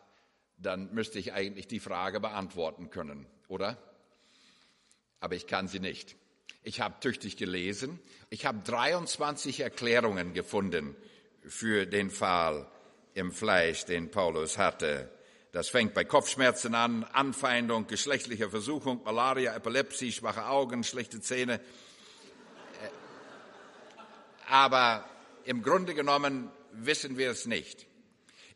dann 0.56 0.92
müsste 0.94 1.18
ich 1.18 1.32
eigentlich 1.32 1.66
die 1.66 1.80
Frage 1.80 2.20
beantworten 2.20 2.90
können, 2.90 3.26
oder? 3.54 3.78
Aber 5.20 5.37
ich 5.37 5.46
kann 5.46 5.68
sie 5.68 5.80
nicht. 5.80 6.16
Ich 6.64 6.80
habe 6.80 6.99
tüchtig 7.00 7.37
gelesen. 7.37 8.00
Ich 8.30 8.46
habe 8.46 8.58
23 8.64 9.61
Erklärungen 9.61 10.34
gefunden 10.34 10.96
für 11.46 11.87
den 11.87 12.11
Fall 12.11 12.66
im 13.14 13.30
Fleisch, 13.30 13.84
den 13.84 14.11
Paulus 14.11 14.58
hatte. 14.58 15.08
Das 15.52 15.68
fängt 15.68 15.94
bei 15.94 16.04
Kopfschmerzen 16.04 16.75
an, 16.75 17.04
Anfeindung, 17.04 17.87
geschlechtlicher 17.87 18.50
Versuchung, 18.50 19.02
Malaria, 19.04 19.54
Epilepsie, 19.54 20.11
schwache 20.11 20.46
Augen, 20.46 20.82
schlechte 20.82 21.20
Zähne. 21.20 21.54
Äh, 21.54 21.61
aber 24.49 25.08
im 25.44 25.62
Grunde 25.62 25.94
genommen 25.94 26.50
wissen 26.73 27.18
wir 27.18 27.30
es 27.30 27.46
nicht. 27.46 27.87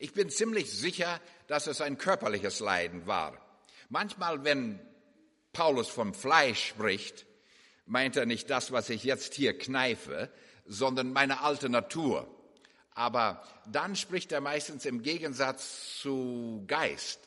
Ich 0.01 0.13
bin 0.13 0.29
ziemlich 0.29 0.73
sicher, 0.73 1.21
dass 1.47 1.69
es 1.69 1.81
ein 1.81 1.99
körperliches 1.99 2.59
Leiden 2.59 3.07
war. 3.07 3.48
Manchmal, 3.89 4.45
wenn 4.45 4.81
Paulus 5.53 5.89
vom 5.89 6.15
Fleisch 6.15 6.69
spricht, 6.69 7.27
meint 7.87 8.17
er 8.17 8.27
nicht 8.27 8.51
das, 8.51 8.71
was 8.71 8.91
ich 8.91 9.05
jetzt 9.05 9.35
hier 9.35 9.57
kneife, 9.57 10.31
sondern 10.67 11.13
meine 11.13 11.41
alte 11.41 11.69
Natur. 11.69 12.29
Aber 12.91 13.43
dann 13.67 13.97
spricht 13.97 14.33
er 14.33 14.41
meistens 14.41 14.85
im 14.85 15.03
Gegensatz 15.03 15.99
zu 16.01 16.65
Geist, 16.67 17.21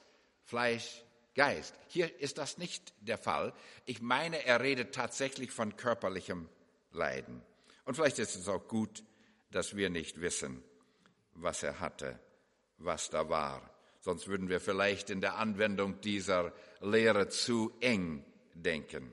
Fleisch, 0.44 1.04
Geist. 1.34 1.74
Hier 1.88 2.20
ist 2.20 2.38
das 2.38 2.58
nicht 2.58 2.94
der 3.00 3.18
Fall. 3.18 3.54
Ich 3.86 4.02
meine, 4.02 4.46
er 4.46 4.62
redet 4.62 4.94
tatsächlich 4.94 5.52
von 5.52 5.78
körperlichem 5.78 6.50
Leiden. 6.92 7.42
Und 7.86 7.96
vielleicht 7.96 8.20
ist 8.20 8.36
es 8.36 8.48
auch 8.48 8.68
gut, 8.68 9.04
dass 9.50 9.76
wir 9.76 9.90
nicht 9.90 10.22
wissen, 10.22 10.62
was 11.34 11.64
er 11.64 11.80
hatte, 11.80 12.20
was 12.78 13.10
da 13.10 13.30
war. 13.30 13.71
Sonst 14.02 14.28
würden 14.28 14.50
wir 14.50 14.60
vielleicht 14.60 15.12
in 15.12 15.22
der 15.22 15.38
Anwendung 15.38 16.02
dieser 16.02 16.54
Lehre 16.82 17.30
zu 17.30 17.72
eng 17.80 18.26
denken. 18.56 19.12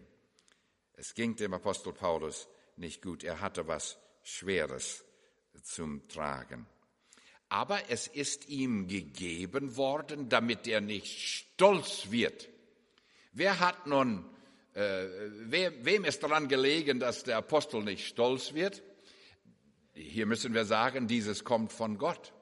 Es 0.95 1.15
ging 1.15 1.37
dem 1.37 1.53
Apostel 1.53 1.93
Paulus 1.93 2.49
nicht 2.77 3.03
gut. 3.03 3.23
Er 3.23 3.41
hatte 3.41 3.69
was 3.69 3.99
Schweres 4.23 5.05
zum 5.63 6.09
Tragen. 6.09 6.67
Aber 7.51 7.91
es 7.91 8.07
ist 8.07 8.49
ihm 8.49 8.89
gegeben 8.89 9.77
worden, 9.77 10.29
damit 10.29 10.67
er 10.67 10.81
nicht 10.81 11.19
stolz 11.19 12.11
wird. 12.11 12.49
Wer 13.33 13.61
hat 13.61 13.87
nun, 13.87 14.25
äh, 14.75 15.07
wem, 15.51 15.85
wem 15.85 16.05
ist 16.05 16.23
daran 16.23 16.49
gelegen, 16.49 16.99
dass 16.99 17.25
der 17.25 17.37
Apostel 17.37 17.83
nicht 17.85 18.07
stolz 18.07 18.55
wird? 18.55 18.83
Hier 19.93 20.27
müssen 20.27 20.55
wir 20.55 20.65
sagen, 20.65 21.09
dieses 21.09 21.45
kommt 21.45 21.73
von 21.73 21.99
Gott. 21.99 22.33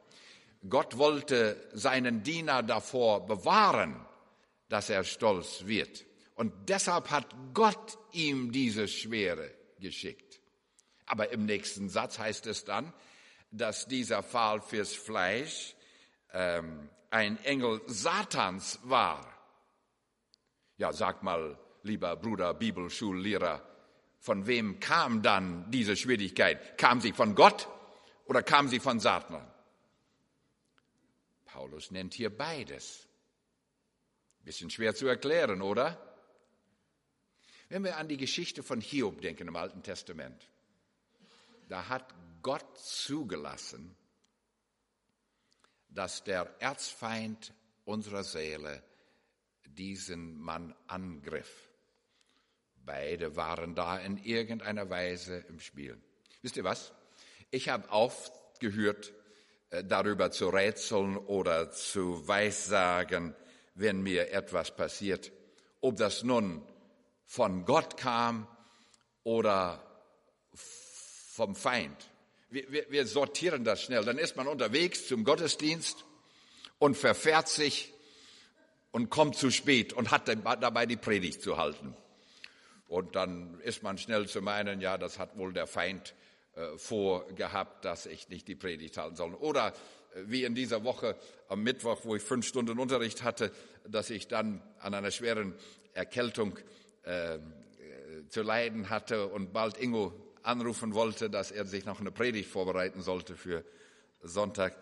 Gott 0.69 0.99
wollte 0.99 1.69
seinen 1.73 2.23
Diener 2.23 2.63
davor 2.63 3.27
bewahren, 3.27 4.05
dass 4.69 4.91
er 4.91 5.05
stolz 5.05 5.67
wird. 5.67 6.05
Und 6.35 6.69
deshalb 6.69 7.11
hat 7.11 7.27
Gott 7.55 7.99
ihm 8.13 8.53
diese 8.53 8.89
Schwere 8.89 9.51
geschickt. 9.81 10.41
Aber 11.07 11.33
im 11.33 11.47
nächsten 11.47 11.89
Satz 11.89 12.19
heißt 12.19 12.47
es 12.47 12.65
dann, 12.65 12.93
dass 13.51 13.87
dieser 13.87 14.23
Pfahl 14.23 14.61
fürs 14.61 14.95
Fleisch 14.95 15.75
ähm, 16.33 16.91
ein 17.11 17.43
Engel 17.45 17.81
Satans 17.87 18.81
war. 18.83 19.27
Ja, 20.77 20.93
sag 20.93 21.23
mal, 21.23 21.59
lieber 21.83 22.17
Bruder 22.17 22.53
Bibelschullehrer, 22.53 23.63
von 24.19 24.47
wem 24.47 24.81
kam 24.81 25.23
dann 25.23 25.71
diese 25.71 25.97
Schwierigkeit? 25.97 26.77
Kam 26.77 27.01
sie 27.01 27.13
von 27.13 27.35
Gott 27.35 27.69
oder 28.27 28.43
kam 28.43 28.69
sie 28.69 28.81
von 28.81 29.01
Satan? 29.01 29.47
Paulus 31.57 31.91
nennt 31.91 32.13
hier 32.13 32.29
beides. 32.29 33.09
Bisschen 34.45 34.69
schwer 34.69 34.95
zu 34.95 35.07
erklären, 35.07 35.63
oder? 35.63 35.99
Wenn 37.71 37.83
wir 37.83 37.97
an 37.97 38.09
die 38.09 38.19
Geschichte 38.19 38.63
von 38.63 38.83
Hiob 38.83 39.23
denken 39.23 39.49
im 39.49 39.57
Alten 39.57 39.83
Testament, 39.83 40.51
da 41.71 41.89
hat 41.89 42.15
Gott 42.43 42.79
zugelassen, 42.79 43.97
dass 45.89 46.25
der 46.25 46.55
Erzfeind 46.61 47.55
unserer 47.87 48.23
Seele 48.23 48.83
diesen 49.65 50.39
Mann 50.39 50.75
angriff. 50.89 51.71
Beide 52.85 53.35
waren 53.35 53.75
da 53.75 53.97
in 53.97 54.19
irgendeiner 54.19 54.91
Weise 54.91 55.39
im 55.49 55.59
Spiel. 55.61 55.99
Wisst 56.43 56.59
ihr 56.59 56.65
was? 56.65 56.93
Ich 57.51 57.71
habe 57.71 57.91
aufgehört, 57.91 59.15
darüber 59.85 60.31
zu 60.31 60.49
rätseln 60.49 61.17
oder 61.17 61.71
zu 61.71 62.27
weissagen, 62.27 63.35
wenn 63.75 64.03
mir 64.03 64.33
etwas 64.33 64.75
passiert, 64.75 65.33
ob 65.81 65.97
das 65.97 66.23
nun 66.23 66.63
von 67.25 67.65
Gott 67.65 67.97
kam 67.97 68.47
oder 69.23 69.83
vom 70.55 71.55
Feind 71.55 72.11
wir, 72.51 72.71
wir, 72.71 72.91
wir 72.91 73.07
sortieren 73.07 73.65
das 73.65 73.83
schnell. 73.83 74.05
Dann 74.05 74.19
ist 74.19 74.37
man 74.37 74.47
unterwegs 74.47 75.07
zum 75.07 75.25
Gottesdienst 75.25 76.05
und 76.79 76.97
verfährt 76.97 77.49
sich 77.49 77.93
und 78.93 79.11
kommt 79.11 79.37
zu 79.37 79.51
spät 79.51 79.93
und 79.93 80.11
hat 80.11 80.29
dabei 80.29 80.87
die 80.87 80.97
Predigt 80.97 81.43
zu 81.43 81.59
halten. 81.59 81.95
Und 82.89 83.17
dann 83.17 83.61
ist 83.61 83.83
man 83.83 83.99
schnell 83.99 84.29
zu 84.29 84.41
meinen, 84.41 84.81
ja, 84.81 84.97
das 84.97 85.19
hat 85.19 85.37
wohl 85.37 85.53
der 85.53 85.67
Feind 85.67 86.15
äh, 86.57 86.79
vorgehabt, 86.79 87.85
dass 87.85 88.07
ich 88.07 88.31
nicht 88.31 88.49
die 88.49 88.55
Predigt 88.55 88.97
halten 88.97 89.15
soll. 89.15 89.35
Oder 89.35 89.75
äh, 90.15 90.23
wie 90.25 90.45
in 90.45 90.55
dieser 90.55 90.85
Woche 90.85 91.15
am 91.49 91.63
Mittwoch, 91.63 92.01
wo 92.05 92.17
ich 92.17 92.23
fünf 92.23 92.47
Stunden 92.47 92.79
Unterricht 92.79 93.23
hatte, 93.23 93.53
dass 93.87 94.09
ich 94.09 94.27
dann 94.27 94.63
an 94.79 94.95
einer 94.95 95.11
schweren 95.11 95.55
Erkältung 95.93 96.59
äh, 97.03 97.39
zu 98.31 98.41
leiden 98.41 98.89
hatte 98.89 99.27
und 99.27 99.53
bald 99.53 99.79
Ingo 99.79 100.15
anrufen 100.43 100.95
wollte, 100.95 101.29
dass 101.29 101.51
er 101.51 101.67
sich 101.67 101.85
noch 101.85 102.01
eine 102.01 102.11
Predigt 102.11 102.49
vorbereiten 102.49 103.03
sollte 103.03 103.37
für 103.37 103.63
Sonntag. 104.23 104.77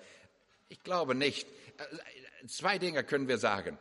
Ich 0.69 0.81
glaube 0.85 1.17
nicht. 1.17 1.49
Äh, 1.79 2.47
zwei 2.47 2.79
Dinge 2.79 3.03
können 3.03 3.27
wir 3.27 3.39
sagen. 3.39 3.79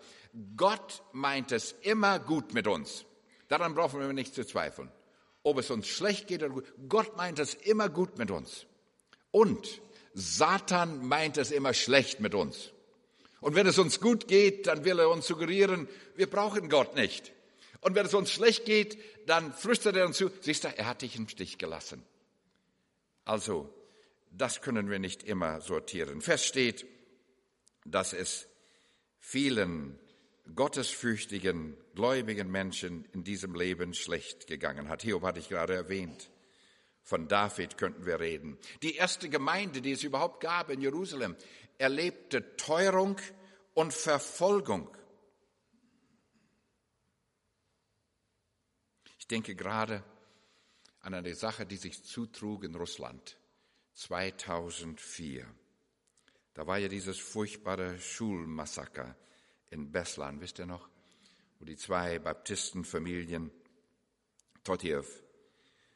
Gott 0.57 1.03
meint 1.11 1.51
es 1.51 1.73
immer 1.81 2.17
gut 2.17 2.55
mit 2.55 2.65
uns. 2.65 3.05
Daran 3.49 3.75
brauchen 3.75 3.99
wir 3.99 4.11
nicht 4.13 4.33
zu 4.33 4.43
zweifeln. 4.45 4.89
Ob 5.43 5.57
es 5.57 5.69
uns 5.69 5.87
schlecht 5.87 6.27
geht 6.27 6.41
oder 6.41 6.53
gut. 6.53 6.73
Gott 6.87 7.17
meint 7.17 7.39
es 7.39 7.53
immer 7.53 7.89
gut 7.89 8.17
mit 8.17 8.31
uns. 8.31 8.65
Und 9.31 9.81
Satan 10.13 11.05
meint 11.05 11.37
es 11.37 11.51
immer 11.51 11.73
schlecht 11.73 12.19
mit 12.19 12.33
uns. 12.33 12.71
Und 13.41 13.55
wenn 13.55 13.67
es 13.67 13.77
uns 13.77 13.99
gut 13.99 14.27
geht, 14.27 14.67
dann 14.67 14.85
will 14.85 14.99
er 14.99 15.09
uns 15.09 15.27
suggerieren, 15.27 15.89
wir 16.15 16.29
brauchen 16.29 16.69
Gott 16.69 16.95
nicht. 16.95 17.33
Und 17.81 17.95
wenn 17.95 18.05
es 18.05 18.13
uns 18.13 18.31
schlecht 18.31 18.63
geht, 18.63 18.97
dann 19.27 19.51
flüstert 19.53 19.97
er 19.97 20.05
uns 20.05 20.17
zu, 20.17 20.31
siehst 20.39 20.63
du, 20.63 20.69
er 20.69 20.85
hat 20.85 21.01
dich 21.01 21.17
im 21.17 21.27
Stich 21.27 21.57
gelassen. 21.57 22.03
Also, 23.25 23.73
das 24.31 24.61
können 24.61 24.89
wir 24.89 24.99
nicht 24.99 25.23
immer 25.23 25.59
sortieren. 25.59 26.21
Fest 26.21 26.45
steht, 26.45 26.85
dass 27.85 28.13
es 28.13 28.47
vielen 29.19 29.99
gottesfürchtigen, 30.55 31.77
gläubigen 31.95 32.51
Menschen 32.51 33.05
in 33.13 33.23
diesem 33.23 33.55
Leben 33.55 33.93
schlecht 33.93 34.47
gegangen 34.47 34.89
hat. 34.89 35.01
Hiob 35.01 35.23
hatte 35.23 35.39
ich 35.39 35.49
gerade 35.49 35.73
erwähnt. 35.73 36.29
Von 37.01 37.27
David 37.27 37.77
könnten 37.77 38.05
wir 38.05 38.19
reden. 38.19 38.57
Die 38.81 38.95
erste 38.95 39.29
Gemeinde, 39.29 39.81
die 39.81 39.91
es 39.91 40.03
überhaupt 40.03 40.41
gab 40.41 40.69
in 40.69 40.81
Jerusalem, 40.81 41.35
erlebte 41.77 42.55
Teuerung 42.55 43.17
und 43.73 43.93
Verfolgung. 43.93 44.89
Ich 49.17 49.27
denke 49.27 49.55
gerade 49.55 50.03
an 50.99 51.13
eine 51.13 51.35
Sache, 51.35 51.65
die 51.65 51.77
sich 51.77 52.03
zutrug 52.03 52.63
in 52.63 52.75
Russland 52.75 53.37
2004. 53.93 55.45
Da 56.53 56.67
war 56.67 56.77
ja 56.77 56.87
dieses 56.87 57.19
furchtbare 57.19 57.99
Schulmassaker 57.99 59.15
in 59.73 59.91
Beslan, 59.91 60.39
wisst 60.39 60.59
ihr 60.59 60.67
noch, 60.67 60.87
wo 61.59 61.65
die 61.65 61.75
zwei 61.75 62.19
Baptistenfamilien 62.19 63.51
Totjew 64.63 65.03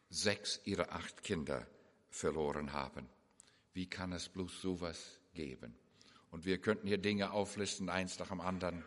sechs 0.10 0.60
ihrer 0.66 0.92
acht 0.92 1.22
Kinder 1.22 1.68
verloren 2.10 2.74
haben. 2.74 3.08
Wie 3.74 3.86
kann 3.86 4.12
es 4.14 4.30
bloß 4.30 4.62
sowas 4.62 5.20
geben? 5.34 5.76
Und 6.32 6.46
wir 6.46 6.58
könnten 6.58 6.88
hier 6.88 6.98
Dinge 6.98 7.32
auflisten, 7.32 7.90
eins 7.90 8.18
nach 8.18 8.30
dem 8.30 8.42
anderen. 8.42 8.84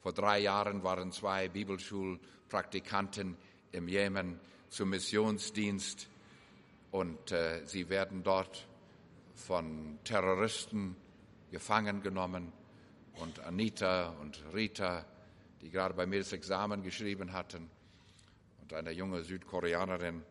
Vor 0.00 0.12
drei 0.12 0.38
Jahren 0.38 0.84
waren 0.84 1.10
zwei 1.10 1.48
Bibelschulpraktikanten 1.48 3.36
im 3.72 3.88
Jemen 3.88 4.38
zum 4.68 4.90
Missionsdienst 4.90 6.08
und 6.92 7.32
äh, 7.32 7.66
sie 7.66 7.88
werden 7.88 8.22
dort 8.22 8.68
von 9.34 9.98
Terroristen 10.04 10.96
gefangen 11.50 12.02
genommen. 12.02 12.52
Und 13.20 13.40
Anita 13.40 14.10
und 14.20 14.42
Rita, 14.54 15.04
die 15.60 15.70
gerade 15.70 15.94
bei 15.94 16.06
mir 16.06 16.20
das 16.20 16.32
Examen 16.32 16.82
geschrieben 16.82 17.32
hatten, 17.32 17.70
und 18.60 18.72
eine 18.74 18.90
junge 18.90 19.22
Südkoreanerin 19.22 20.22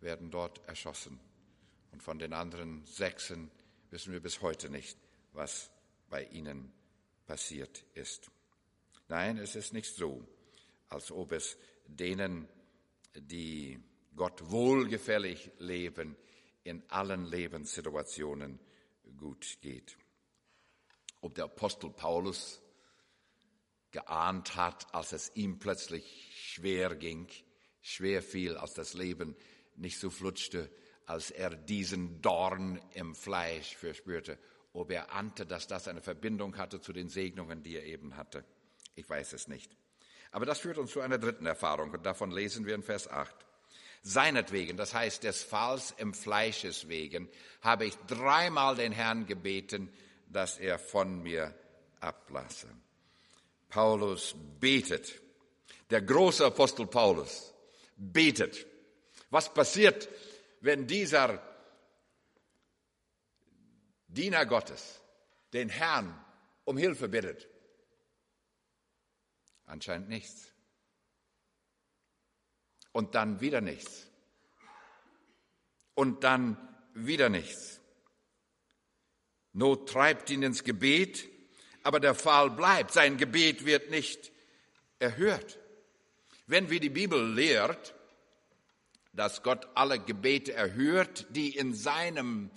werden 0.00 0.30
dort 0.30 0.60
erschossen. 0.68 1.18
Und 1.92 2.02
von 2.02 2.18
den 2.18 2.32
anderen 2.32 2.84
Sechsen 2.84 3.50
wissen 3.90 4.12
wir 4.12 4.20
bis 4.20 4.42
heute 4.42 4.68
nicht, 4.70 4.98
was 5.32 5.70
bei 6.08 6.24
ihnen 6.24 6.72
passiert 7.26 7.84
ist. 7.94 8.30
Nein, 9.08 9.38
es 9.38 9.56
ist 9.56 9.72
nicht 9.72 9.94
so, 9.94 10.22
als 10.88 11.10
ob 11.10 11.32
es 11.32 11.56
denen, 11.86 12.48
die 13.14 13.80
Gott 14.14 14.50
wohlgefällig 14.50 15.50
leben, 15.58 16.16
in 16.64 16.82
allen 16.90 17.24
Lebenssituationen 17.24 18.60
gut 19.16 19.58
geht. 19.62 19.96
Ob 21.20 21.34
der 21.34 21.44
Apostel 21.44 21.90
Paulus 21.90 22.60
geahnt 23.90 24.56
hat, 24.56 24.94
als 24.94 25.12
es 25.12 25.32
ihm 25.34 25.58
plötzlich 25.58 26.32
schwer 26.34 26.94
ging, 26.94 27.28
schwer 27.80 28.22
fiel, 28.22 28.56
als 28.56 28.74
das 28.74 28.94
Leben 28.94 29.36
nicht 29.76 29.98
so 29.98 30.10
flutschte, 30.10 30.70
als 31.06 31.30
er 31.30 31.50
diesen 31.50 32.22
Dorn 32.22 32.80
im 32.94 33.14
Fleisch 33.14 33.76
verspürte, 33.76 34.38
ob 34.72 34.90
er 34.92 35.12
ahnte, 35.12 35.44
dass 35.44 35.66
das 35.66 35.88
eine 35.88 36.00
Verbindung 36.00 36.56
hatte 36.56 36.80
zu 36.80 36.92
den 36.92 37.08
Segnungen, 37.08 37.62
die 37.62 37.76
er 37.76 37.84
eben 37.84 38.16
hatte. 38.16 38.44
Ich 38.94 39.08
weiß 39.08 39.32
es 39.32 39.48
nicht. 39.48 39.76
Aber 40.30 40.46
das 40.46 40.60
führt 40.60 40.78
uns 40.78 40.92
zu 40.92 41.00
einer 41.00 41.18
dritten 41.18 41.46
Erfahrung 41.46 41.90
und 41.90 42.06
davon 42.06 42.30
lesen 42.30 42.66
wir 42.66 42.74
in 42.74 42.82
Vers 42.82 43.08
8. 43.08 43.34
Seinetwegen, 44.02 44.76
das 44.76 44.94
heißt 44.94 45.24
des 45.24 45.42
Falls 45.42 45.92
im 45.98 46.14
Fleisches 46.14 46.88
wegen, 46.88 47.28
habe 47.60 47.84
ich 47.84 47.96
dreimal 48.06 48.76
den 48.76 48.92
Herrn 48.92 49.26
gebeten, 49.26 49.92
dass 50.30 50.58
er 50.58 50.78
von 50.78 51.22
mir 51.22 51.54
ablasse. 52.00 52.68
Paulus 53.68 54.34
betet. 54.58 55.20
Der 55.90 56.02
große 56.02 56.46
Apostel 56.46 56.86
Paulus 56.86 57.52
betet. 57.96 58.66
Was 59.30 59.52
passiert, 59.52 60.08
wenn 60.60 60.86
dieser 60.86 61.42
Diener 64.06 64.46
Gottes 64.46 65.00
den 65.52 65.68
Herrn 65.68 66.24
um 66.64 66.76
Hilfe 66.76 67.08
bittet? 67.08 67.48
Anscheinend 69.66 70.08
nichts. 70.08 70.52
Und 72.92 73.14
dann 73.14 73.40
wieder 73.40 73.60
nichts. 73.60 74.06
Und 75.94 76.24
dann 76.24 76.56
wieder 76.94 77.28
nichts. 77.28 77.79
Not 79.52 79.88
treibt 79.88 80.30
ihn 80.30 80.42
ins 80.42 80.64
Gebet, 80.64 81.28
aber 81.82 82.00
der 82.00 82.14
Fall 82.14 82.50
bleibt. 82.50 82.92
Sein 82.92 83.16
Gebet 83.16 83.64
wird 83.64 83.90
nicht 83.90 84.30
erhört. 84.98 85.58
Wenn 86.46 86.70
wir 86.70 86.80
die 86.80 86.90
Bibel 86.90 87.32
lehrt, 87.32 87.94
dass 89.12 89.42
Gott 89.42 89.68
alle 89.74 89.98
Gebete 89.98 90.52
erhört, 90.52 91.26
die 91.30 91.56
in 91.56 91.74
seinem, 91.74 92.50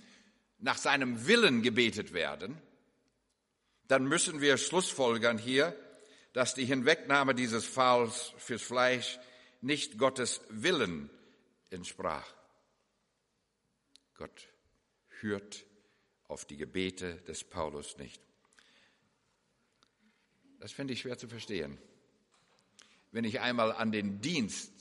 nach 0.58 0.78
seinem 0.78 1.26
Willen 1.26 1.62
gebetet 1.62 2.12
werden, 2.12 2.60
dann 3.88 4.04
müssen 4.04 4.40
wir 4.40 4.56
schlussfolgern 4.56 5.38
hier, 5.38 5.76
dass 6.32 6.54
die 6.54 6.64
Hinwegnahme 6.64 7.34
dieses 7.34 7.64
Falls 7.64 8.32
fürs 8.38 8.62
Fleisch 8.62 9.18
nicht 9.60 9.98
Gottes 9.98 10.40
Willen 10.48 11.10
entsprach. 11.70 12.26
Gott 14.16 14.48
hört 15.20 15.64
auf 16.34 16.44
die 16.44 16.56
Gebete 16.56 17.14
des 17.28 17.44
Paulus 17.44 17.96
nicht. 17.96 18.20
Das 20.58 20.72
finde 20.72 20.92
ich 20.92 21.00
schwer 21.00 21.16
zu 21.16 21.28
verstehen. 21.28 21.78
Wenn 23.12 23.22
ich 23.22 23.38
einmal 23.38 23.70
an 23.70 23.92
den 23.92 24.20
Dienst 24.20 24.72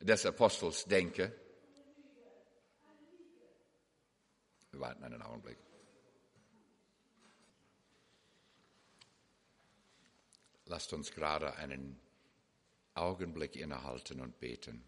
des 0.00 0.24
Apostels 0.24 0.86
denke, 0.86 1.38
wir 4.70 4.80
warten 4.80 5.04
einen 5.04 5.20
Augenblick. 5.20 5.58
Lasst 10.64 10.94
uns 10.94 11.10
gerade 11.10 11.56
einen 11.56 12.00
Augenblick 12.94 13.54
innehalten 13.56 14.22
und 14.22 14.40
beten. 14.40 14.82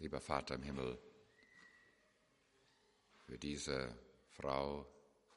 Lieber 0.00 0.20
Vater 0.20 0.56
im 0.56 0.64
Himmel, 0.64 0.98
für 3.32 3.38
diese 3.38 3.96
Frau 4.28 4.86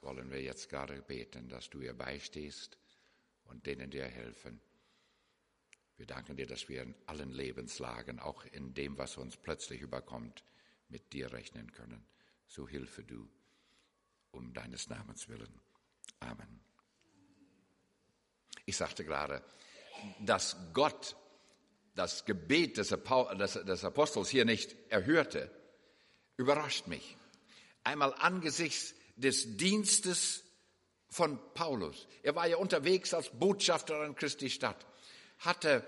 wollen 0.02 0.30
wir 0.30 0.42
jetzt 0.42 0.68
gerade 0.68 1.02
beten, 1.02 1.48
dass 1.48 1.70
du 1.70 1.80
ihr 1.80 1.94
beistehst 1.94 2.78
und 3.46 3.66
denen 3.66 3.90
dir 3.90 4.04
helfen. 4.04 4.60
Wir 5.96 6.06
danken 6.06 6.36
dir, 6.36 6.46
dass 6.46 6.68
wir 6.68 6.82
in 6.82 6.94
allen 7.06 7.32
Lebenslagen, 7.32 8.20
auch 8.20 8.44
in 8.48 8.74
dem, 8.74 8.98
was 8.98 9.16
uns 9.16 9.38
plötzlich 9.38 9.80
überkommt, 9.80 10.44
mit 10.90 11.14
dir 11.14 11.32
rechnen 11.32 11.72
können. 11.72 12.06
So 12.48 12.68
hilfe 12.68 13.02
du 13.02 13.30
um 14.32 14.54
deines 14.54 14.90
Namens 14.90 15.30
willen. 15.30 15.62
Amen. 16.20 16.60
Ich 18.66 18.76
sagte 18.76 19.06
gerade, 19.06 19.42
dass 20.20 20.58
Gott 20.74 21.16
das 21.94 22.26
Gebet 22.26 22.76
des 22.76 22.92
Apostels 22.92 24.28
hier 24.28 24.44
nicht 24.44 24.76
erhörte, 24.90 25.50
überrascht 26.36 26.88
mich. 26.88 27.16
Einmal 27.86 28.14
angesichts 28.20 28.94
des 29.16 29.56
Dienstes 29.56 30.44
von 31.08 31.40
Paulus. 31.54 32.08
Er 32.24 32.36
war 32.36 32.48
ja 32.48 32.58
unterwegs 32.58 33.14
als 33.14 33.30
Botschafter 33.30 34.02
an 34.02 34.16
Christi 34.16 34.50
Stadt 34.50 34.86
hatte 35.40 35.84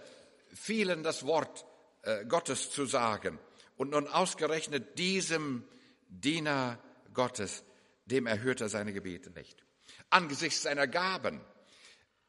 vielen 0.53 1.03
das 1.03 1.25
Wort 1.25 1.65
äh, 2.03 2.25
Gottes 2.25 2.71
zu 2.71 2.85
sagen. 2.85 3.39
Und 3.75 3.91
nun 3.91 4.07
ausgerechnet 4.07 4.97
diesem 4.97 5.63
Diener 6.07 6.79
Gottes, 7.13 7.63
dem 8.05 8.25
erhört 8.25 8.61
er 8.61 8.69
seine 8.69 8.93
Gebete 8.93 9.29
nicht. 9.31 9.63
Angesichts 10.09 10.63
seiner 10.63 10.87
Gaben. 10.87 11.41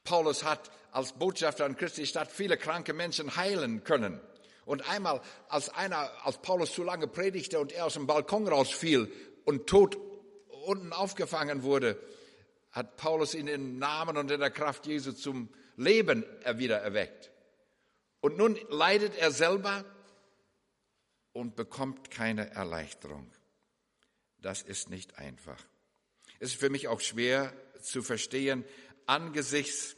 Paulus 0.04 0.44
hat 0.44 0.70
als 0.90 1.12
Botschafter 1.12 1.64
an 1.64 1.76
Christi 1.76 2.07
Stadt 2.07 2.31
viele 2.31 2.57
kranke 2.57 2.92
Menschen 2.92 3.37
heilen 3.37 3.85
können. 3.85 4.20
Und 4.64 4.88
einmal, 4.90 5.22
als 5.48 5.70
einer, 5.70 6.11
als 6.26 6.38
Paulus 6.42 6.72
zu 6.74 6.83
lange 6.83 7.09
predigte 7.09 7.59
und 7.59 7.72
er 7.72 7.87
aus 7.87 7.94
dem 7.94 8.07
Balkon 8.07 8.46
rausfiel 8.48 9.11
und 9.49 9.67
tot 9.67 9.97
unten 10.67 10.93
aufgefangen 10.93 11.63
wurde, 11.63 11.99
hat 12.71 12.99
Paulus 12.99 13.35
ihn 13.35 13.49
im 13.49 13.79
Namen 13.79 14.19
und 14.19 14.31
in 14.31 14.41
der 14.41 14.51
Kraft 14.51 14.87
Jesu 14.87 15.13
zum 15.13 15.49
Leben 15.77 16.23
wieder 16.57 16.77
erweckt. 16.77 17.31
Und 18.21 18.37
nun 18.37 18.59
leidet 18.69 19.17
er 19.17 19.31
selber 19.31 19.87
und 21.33 21.57
bekommt 21.57 22.11
keine 22.11 22.51
Erleichterung. 22.51 23.31
Das 24.37 24.61
ist 24.61 24.91
nicht 24.91 25.17
einfach. 25.17 25.65
Es 26.41 26.51
ist 26.51 26.61
für 26.61 26.69
mich 26.69 26.87
auch 26.87 27.01
schwer 27.01 27.55
zu 27.81 28.03
verstehen 28.03 28.67
angesichts 29.07 29.97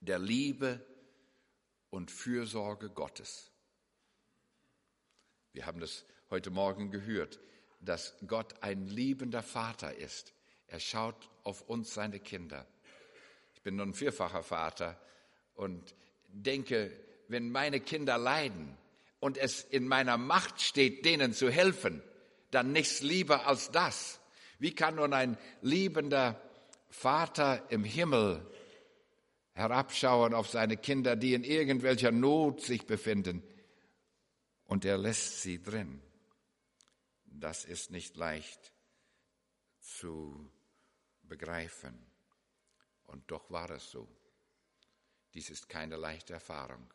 der 0.00 0.18
Liebe 0.18 0.84
und 1.90 2.10
Fürsorge 2.10 2.90
Gottes. 2.90 3.52
Wir 5.52 5.64
haben 5.64 5.78
das 5.78 6.04
heute 6.28 6.50
Morgen 6.50 6.90
gehört, 6.90 7.38
dass 7.80 8.14
Gott 8.26 8.54
ein 8.62 8.86
liebender 8.86 9.42
Vater 9.42 9.94
ist. 9.96 10.32
Er 10.66 10.80
schaut 10.80 11.28
auf 11.44 11.62
uns, 11.62 11.94
seine 11.94 12.20
Kinder. 12.20 12.66
Ich 13.54 13.62
bin 13.62 13.76
nun 13.76 13.94
vierfacher 13.94 14.42
Vater 14.42 15.00
und 15.54 15.94
denke, 16.28 16.90
wenn 17.28 17.50
meine 17.50 17.80
Kinder 17.80 18.18
leiden 18.18 18.76
und 19.20 19.38
es 19.38 19.62
in 19.62 19.88
meiner 19.88 20.18
Macht 20.18 20.60
steht, 20.60 21.04
denen 21.04 21.32
zu 21.32 21.50
helfen, 21.50 22.02
dann 22.50 22.72
nichts 22.72 23.00
lieber 23.00 23.46
als 23.46 23.70
das. 23.70 24.20
Wie 24.58 24.74
kann 24.74 24.96
nun 24.96 25.12
ein 25.12 25.36
liebender 25.62 26.40
Vater 26.88 27.62
im 27.70 27.84
Himmel 27.84 28.46
herabschauen 29.52 30.34
auf 30.34 30.48
seine 30.48 30.76
Kinder, 30.76 31.16
die 31.16 31.34
in 31.34 31.44
irgendwelcher 31.44 32.10
Not 32.10 32.60
sich 32.62 32.86
befinden, 32.86 33.42
und 34.64 34.84
er 34.84 34.98
lässt 34.98 35.42
sie 35.42 35.62
drin? 35.62 36.02
Das 37.40 37.64
ist 37.64 37.90
nicht 37.90 38.16
leicht 38.16 38.72
zu 39.80 40.50
begreifen. 41.22 41.98
Und 43.04 43.30
doch 43.30 43.50
war 43.50 43.70
es 43.70 43.90
so. 43.90 44.08
Dies 45.34 45.50
ist 45.50 45.68
keine 45.68 45.96
leichte 45.96 46.32
Erfahrung 46.32 46.92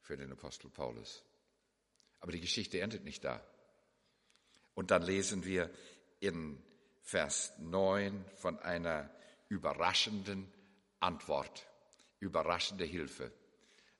für 0.00 0.16
den 0.16 0.32
Apostel 0.32 0.70
Paulus. 0.70 1.22
Aber 2.20 2.32
die 2.32 2.40
Geschichte 2.40 2.80
endet 2.80 3.04
nicht 3.04 3.22
da. 3.22 3.44
Und 4.74 4.90
dann 4.90 5.02
lesen 5.02 5.44
wir 5.44 5.70
in 6.20 6.62
Vers 7.02 7.52
9 7.58 8.24
von 8.36 8.58
einer 8.60 9.10
überraschenden 9.48 10.50
Antwort, 11.00 11.66
überraschende 12.18 12.84
Hilfe. 12.84 13.30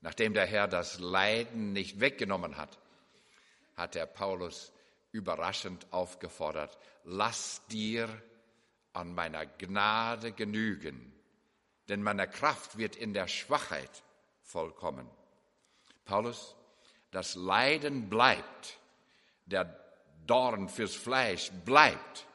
Nachdem 0.01 0.33
der 0.33 0.47
Herr 0.47 0.69
das 0.69 0.99
Leiden 1.01 1.73
nicht 1.75 2.01
weggenommen 2.01 2.57
hat, 2.57 2.79
hat 3.77 3.95
der 3.95 4.07
Paulus 4.07 4.73
überraschend 5.13 5.87
aufgefordert, 5.93 6.79
lass 7.05 7.67
dir 7.69 8.09
an 8.93 9.15
meiner 9.15 9.47
Gnade 9.47 10.33
genügen, 10.33 11.13
denn 11.89 12.03
meine 12.03 12.29
Kraft 12.29 12.79
wird 12.79 12.97
in 12.97 13.15
der 13.15 13.29
Schwachheit 13.29 14.03
vollkommen. 14.43 15.09
Paulus, 16.05 16.57
das 17.11 17.35
Leiden 17.35 18.09
bleibt, 18.09 18.79
der 19.47 19.77
Dorn 20.27 20.69
fürs 20.69 20.95
Fleisch 20.95 21.51
bleibt, 21.65 22.27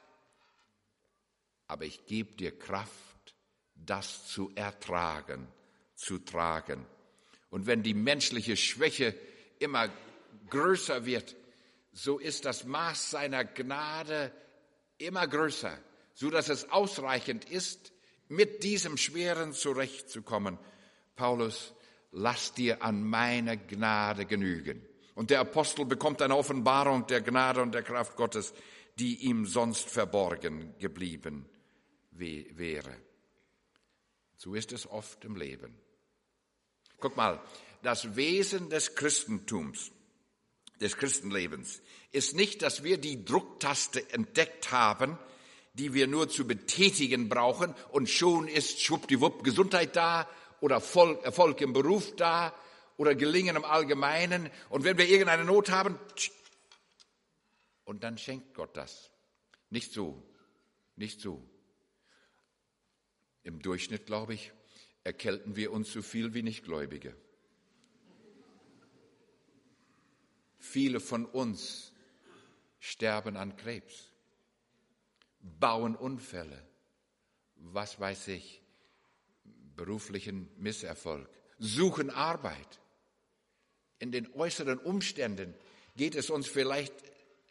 aber 1.68 1.86
ich 1.86 2.06
gebe 2.06 2.34
dir 2.34 2.58
Kraft, 2.58 3.36
das 3.76 4.28
zu 4.28 4.52
ertragen, 4.56 5.48
zu 5.96 6.20
tragen. 6.20 6.86
Und 7.50 7.68
wenn 7.68 7.84
die 7.84 7.94
menschliche 7.94 8.58
Schwäche 8.58 9.16
immer 9.60 9.90
größer 10.50 11.06
wird, 11.06 11.36
so 11.98 12.20
ist 12.20 12.44
das 12.44 12.66
Maß 12.66 13.12
seiner 13.12 13.46
Gnade 13.46 14.32
immer 14.98 15.26
größer, 15.28 15.80
so 16.14 16.30
dass 16.30 16.50
es 16.50 16.70
ausreichend 16.70 17.50
ist, 17.50 17.94
mit 18.28 18.64
diesem 18.64 18.98
Schweren 18.98 19.54
zurechtzukommen. 19.54 20.60
Paulus, 21.16 21.74
lass 22.12 22.54
dir 22.54 22.84
an 22.84 23.02
meine 23.02 23.58
Gnade 23.58 24.26
genügen. 24.26 24.86
Und 25.16 25.30
der 25.30 25.40
Apostel 25.40 25.86
bekommt 25.86 26.22
eine 26.22 26.36
Offenbarung 26.36 27.08
der 27.08 27.22
Gnade 27.22 27.62
und 27.62 27.74
der 27.74 27.84
Kraft 27.84 28.18
Gottes, 28.18 28.54
die 29.00 29.28
ihm 29.28 29.46
sonst 29.46 29.90
verborgen 29.90 30.78
geblieben 30.80 31.50
wäre. 32.12 32.98
So 34.36 34.54
ist 34.54 34.74
es 34.74 34.86
oft 34.86 35.24
im 35.24 35.38
Leben. 35.38 35.80
Guck 37.00 37.16
mal, 37.16 37.42
das 37.84 38.18
Wesen 38.18 38.70
des 38.70 38.96
Christentums 38.96 39.92
des 40.82 40.98
Christenlebens 40.98 41.82
ist 42.12 42.36
nicht, 42.36 42.62
dass 42.62 42.84
wir 42.84 42.98
die 42.98 43.26
Drucktaste 43.26 44.10
entdeckt 44.12 44.72
haben, 44.72 45.18
die 45.74 45.94
wir 45.94 46.08
nur 46.08 46.30
zu 46.30 46.48
betätigen 46.48 47.30
brauchen 47.30 47.76
und 47.92 48.10
schon 48.10 48.48
ist 48.48 48.82
schwuppdiwupp 48.82 49.44
Gesundheit 49.44 49.96
da 49.96 50.30
oder 50.62 50.76
Erfolg 50.76 51.62
im 51.62 51.74
Beruf 51.74 52.16
da 52.16 52.54
oder 52.98 53.14
Gelingen 53.14 53.58
im 53.58 53.66
Allgemeinen 53.66 54.50
und 54.70 54.84
wenn 54.84 54.98
wir 54.98 55.08
irgendeine 55.08 55.44
Not 55.44 55.70
haben, 55.70 56.00
und 57.86 58.04
dann 58.04 58.18
schenkt 58.18 58.54
Gott 58.56 58.76
das. 58.76 59.12
Nicht 59.70 59.94
so, 59.94 60.22
nicht 60.96 61.22
so. 61.22 61.48
Im 63.44 63.62
Durchschnitt, 63.62 64.08
glaube 64.08 64.34
ich, 64.34 64.52
erkälten 65.04 65.56
wir 65.56 65.72
uns 65.72 65.94
so 65.94 66.02
viel 66.02 66.34
wie 66.34 66.42
Nichtgläubige. 66.42 67.16
Viele 70.66 71.00
von 71.00 71.26
uns 71.26 71.94
sterben 72.80 73.38
an 73.38 73.56
Krebs, 73.56 74.12
bauen 75.40 75.96
Unfälle, 75.96 76.60
was 77.56 78.00
weiß 78.00 78.30
ich, 78.30 78.62
beruflichen 79.76 80.50
Misserfolg, 80.58 81.30
suchen 81.60 82.10
Arbeit. 82.10 82.82
In 84.00 84.12
den 84.12 84.34
äußeren 84.34 84.80
Umständen 84.80 85.54
geht 85.96 86.16
es 86.16 86.32
uns 86.32 86.48
vielleicht 86.48 86.94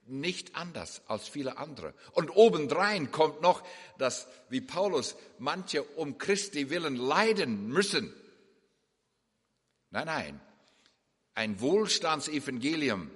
nicht 0.07 0.57
anders 0.57 1.01
als 1.07 1.29
viele 1.29 1.57
andere. 1.57 1.95
Und 2.13 2.31
obendrein 2.31 3.13
kommt 3.13 3.41
noch, 3.41 3.63
dass, 3.97 4.27
wie 4.51 4.61
Paulus, 4.61 5.17
manche 5.39 5.85
um 5.85 6.19
Christi 6.19 6.69
willen 6.69 6.97
leiden 6.97 7.69
müssen. 7.69 8.13
Nein, 9.91 10.07
nein, 10.07 10.41
ein 11.35 11.61
Wohlstandsevangelium, 11.61 13.11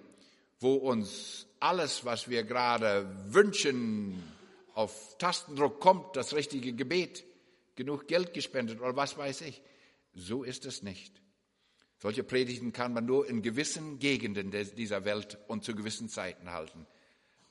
wo 0.60 0.74
uns 0.74 1.46
alles, 1.60 2.04
was 2.04 2.28
wir 2.28 2.44
gerade 2.44 3.08
wünschen, 3.26 4.22
auf 4.74 5.16
Tastendruck 5.18 5.80
kommt, 5.80 6.16
das 6.16 6.34
richtige 6.34 6.72
Gebet, 6.72 7.24
genug 7.74 8.06
Geld 8.08 8.32
gespendet 8.34 8.80
oder 8.80 8.96
was 8.96 9.16
weiß 9.16 9.42
ich. 9.42 9.62
So 10.14 10.42
ist 10.42 10.66
es 10.66 10.82
nicht. 10.82 11.20
Solche 11.98 12.22
Predigten 12.22 12.72
kann 12.72 12.92
man 12.92 13.06
nur 13.06 13.28
in 13.28 13.42
gewissen 13.42 13.98
Gegenden 13.98 14.50
dieser 14.50 15.04
Welt 15.04 15.38
und 15.48 15.64
zu 15.64 15.74
gewissen 15.74 16.08
Zeiten 16.08 16.52
halten. 16.52 16.86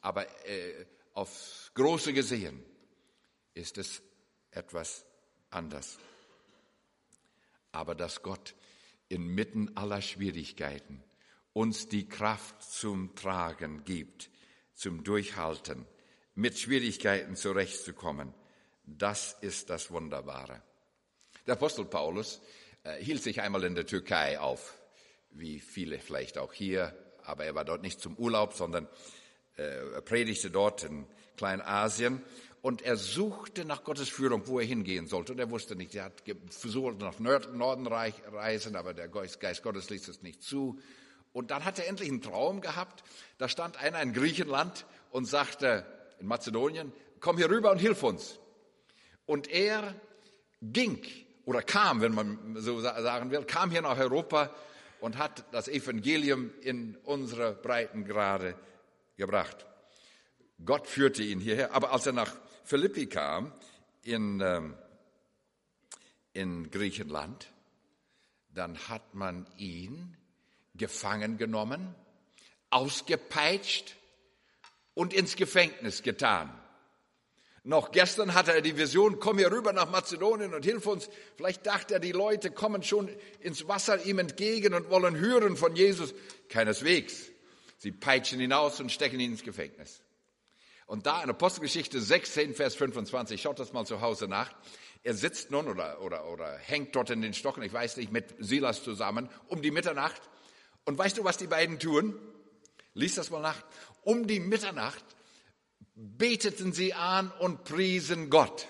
Aber 0.01 0.25
äh, 0.47 0.85
aufs 1.13 1.71
Große 1.73 2.13
gesehen 2.13 2.63
ist 3.53 3.77
es 3.77 4.01
etwas 4.51 5.05
anders. 5.49 5.97
Aber 7.73 7.93
dass 7.93 8.21
Gott 8.21 8.55
inmitten 9.09 9.75
aller 9.75 10.01
Schwierigkeiten 10.01 11.03
uns 11.57 11.87
die 11.87 12.07
Kraft 12.07 12.61
zum 12.61 13.15
Tragen 13.15 13.83
gibt, 13.83 14.29
zum 14.75 15.03
Durchhalten, 15.03 15.87
mit 16.35 16.59
Schwierigkeiten 16.59 17.35
zurechtzukommen, 17.35 18.31
das 18.85 19.35
ist 19.41 19.71
das 19.71 19.89
Wunderbare. 19.89 20.61
Der 21.47 21.55
Apostel 21.55 21.85
Paulus 21.85 22.41
äh, 22.83 23.03
hielt 23.03 23.23
sich 23.23 23.41
einmal 23.41 23.63
in 23.63 23.73
der 23.73 23.87
Türkei 23.87 24.39
auf, 24.39 24.77
wie 25.31 25.59
viele 25.59 25.97
vielleicht 25.97 26.37
auch 26.37 26.53
hier, 26.53 26.95
aber 27.23 27.45
er 27.45 27.55
war 27.55 27.65
dort 27.65 27.81
nicht 27.81 27.99
zum 27.99 28.15
Urlaub, 28.17 28.53
sondern 28.53 28.87
äh, 29.55 30.01
predigte 30.03 30.51
dort 30.51 30.83
in 30.83 31.07
Kleinasien 31.37 32.21
und 32.61 32.81
er 32.81 32.97
suchte 32.97 33.65
nach 33.65 33.83
Gottes 33.83 34.09
Führung, 34.09 34.47
wo 34.47 34.59
er 34.59 34.65
hingehen 34.65 35.07
sollte. 35.07 35.33
Und 35.33 35.39
er 35.39 35.49
wusste 35.49 35.75
nicht, 35.75 35.95
er 35.95 36.05
hat 36.05 36.23
versucht 36.49 36.99
nach 36.99 37.19
Norden 37.19 37.87
reisen, 37.87 38.75
aber 38.75 38.93
der 38.93 39.07
Geist 39.07 39.63
Gottes 39.63 39.89
ließ 39.89 40.07
es 40.07 40.21
nicht 40.21 40.41
zu. 40.43 40.79
Und 41.33 41.51
dann 41.51 41.65
hat 41.65 41.77
er 41.79 41.87
endlich 41.87 42.09
einen 42.09 42.21
Traum 42.21 42.61
gehabt. 42.61 43.03
Da 43.37 43.47
stand 43.47 43.77
einer 43.77 44.01
in 44.01 44.13
Griechenland 44.13 44.85
und 45.11 45.25
sagte 45.25 45.85
in 46.19 46.27
Mazedonien, 46.27 46.91
komm 47.19 47.37
hier 47.37 47.49
rüber 47.49 47.71
und 47.71 47.77
hilf 47.77 48.01
uns. 48.03 48.39
Und 49.25 49.47
er 49.49 49.93
ging 50.61 50.99
oder 51.45 51.61
kam, 51.61 52.01
wenn 52.01 52.13
man 52.13 52.55
so 52.57 52.79
sagen 52.81 53.29
will, 53.31 53.43
kam 53.43 53.71
hier 53.71 53.81
nach 53.81 53.97
Europa 53.97 54.53
und 54.99 55.17
hat 55.17 55.45
das 55.53 55.67
Evangelium 55.67 56.51
in 56.61 56.97
unsere 57.03 57.53
Breitengrade 57.53 58.55
gebracht. 59.15 59.65
Gott 60.65 60.87
führte 60.87 61.23
ihn 61.23 61.39
hierher, 61.39 61.73
aber 61.73 61.91
als 61.91 62.05
er 62.05 62.13
nach 62.13 62.35
Philippi 62.63 63.07
kam, 63.07 63.53
in, 64.03 64.41
ähm, 64.41 64.75
in 66.33 66.71
Griechenland, 66.71 67.51
dann 68.49 68.77
hat 68.89 69.13
man 69.13 69.45
ihn 69.57 70.17
gefangen 70.75 71.37
genommen, 71.37 71.93
ausgepeitscht 72.69 73.95
und 74.93 75.13
ins 75.13 75.35
Gefängnis 75.35 76.01
getan. 76.03 76.51
Noch 77.63 77.91
gestern 77.91 78.33
hatte 78.33 78.53
er 78.53 78.61
die 78.61 78.77
Vision, 78.77 79.19
komm 79.19 79.39
hier 79.39 79.51
rüber 79.51 79.73
nach 79.73 79.89
Mazedonien 79.89 80.53
und 80.53 80.63
hilf 80.63 80.87
uns. 80.87 81.09
Vielleicht 81.35 81.65
dachte 81.65 81.95
er, 81.95 81.99
die 81.99 82.13
Leute 82.13 82.49
kommen 82.49 82.81
schon 82.81 83.09
ins 83.41 83.67
Wasser 83.67 84.05
ihm 84.05 84.19
entgegen 84.19 84.73
und 84.73 84.89
wollen 84.89 85.17
hören 85.17 85.57
von 85.57 85.75
Jesus. 85.75 86.13
Keineswegs. 86.47 87.25
Sie 87.77 87.91
peitschen 87.91 88.39
ihn 88.39 88.53
aus 88.53 88.79
und 88.79 88.89
stecken 88.89 89.19
ihn 89.19 89.33
ins 89.33 89.43
Gefängnis. 89.43 90.01
Und 90.87 91.05
da 91.05 91.21
in 91.21 91.29
Apostelgeschichte 91.29 92.01
16, 92.01 92.55
Vers 92.55 92.75
25, 92.75 93.41
schaut 93.41 93.59
das 93.59 93.73
mal 93.73 93.85
zu 93.85 93.99
Hause 93.99 94.29
nach. 94.29 94.49
Er 95.03 95.13
sitzt 95.13 95.51
nun 95.51 95.67
oder, 95.67 96.01
oder, 96.01 96.25
oder 96.29 96.57
hängt 96.57 96.95
dort 96.95 97.09
in 97.09 97.21
den 97.21 97.33
Stocken, 97.33 97.61
ich 97.61 97.73
weiß 97.73 97.97
nicht, 97.97 98.11
mit 98.11 98.33
Silas 98.39 98.83
zusammen, 98.83 99.29
um 99.47 99.61
die 99.61 99.71
Mitternacht. 99.71 100.21
Und 100.85 100.97
weißt 100.97 101.17
du, 101.17 101.25
was 101.25 101.37
die 101.37 101.47
beiden 101.47 101.77
tun? 101.77 102.17
Lies 102.93 103.15
das 103.15 103.29
mal 103.29 103.41
nach. 103.41 103.61
Um 104.01 104.27
die 104.27 104.39
Mitternacht 104.39 105.03
beteten 105.93 106.71
sie 106.71 106.93
an 106.93 107.31
und 107.39 107.65
priesen 107.65 108.29
Gott. 108.29 108.67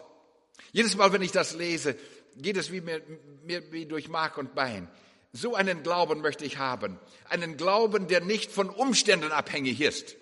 Jedes 0.72 0.98
Mal, 0.98 1.14
wenn 1.14 1.22
ich 1.22 1.32
das 1.32 1.54
lese, 1.54 1.96
geht 2.36 2.58
es 2.58 2.72
wie 2.72 2.82
mir, 2.82 3.02
mir 3.44 3.72
wie 3.72 3.86
durch 3.86 4.10
Mark 4.10 4.40
und 4.40 4.56
Bein. 4.56 4.90
So 5.34 5.54
einen 5.54 5.84
Glauben 5.84 6.22
möchte 6.22 6.46
ich 6.46 6.58
haben. 6.58 7.00
Einen 7.30 7.58
Glauben, 7.58 8.08
der 8.08 8.22
nicht 8.22 8.52
von 8.52 8.72
Umständen 8.72 9.32
abhängig 9.32 9.82
ist. 9.82 10.17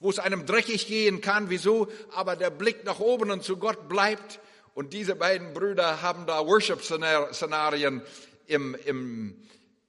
Wo 0.00 0.10
es 0.10 0.18
einem 0.18 0.46
dreckig 0.46 0.86
gehen 0.86 1.20
kann, 1.20 1.50
wieso? 1.50 1.88
Aber 2.12 2.36
der 2.36 2.50
Blick 2.50 2.84
nach 2.84 3.00
oben 3.00 3.30
und 3.30 3.42
zu 3.42 3.56
Gott 3.56 3.88
bleibt. 3.88 4.40
Und 4.74 4.92
diese 4.92 5.16
beiden 5.16 5.54
Brüder 5.54 6.02
haben 6.02 6.26
da 6.26 6.46
Worship-Szenarien 6.46 8.02
im, 8.46 8.76
im, 8.84 9.36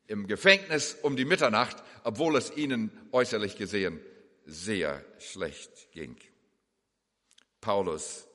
im 0.08 0.26
Gefängnis 0.26 0.98
um 1.04 1.15
die 1.15 1.26
Mitternacht, 1.26 1.78
obwohl 2.04 2.36
es 2.38 2.56
ihnen 2.58 2.91
äußerlich 3.12 3.56
gesehen 3.56 4.00
sehr 4.45 5.06
schlecht 5.19 5.91
ging. 5.91 6.17
Paulus 7.62 8.28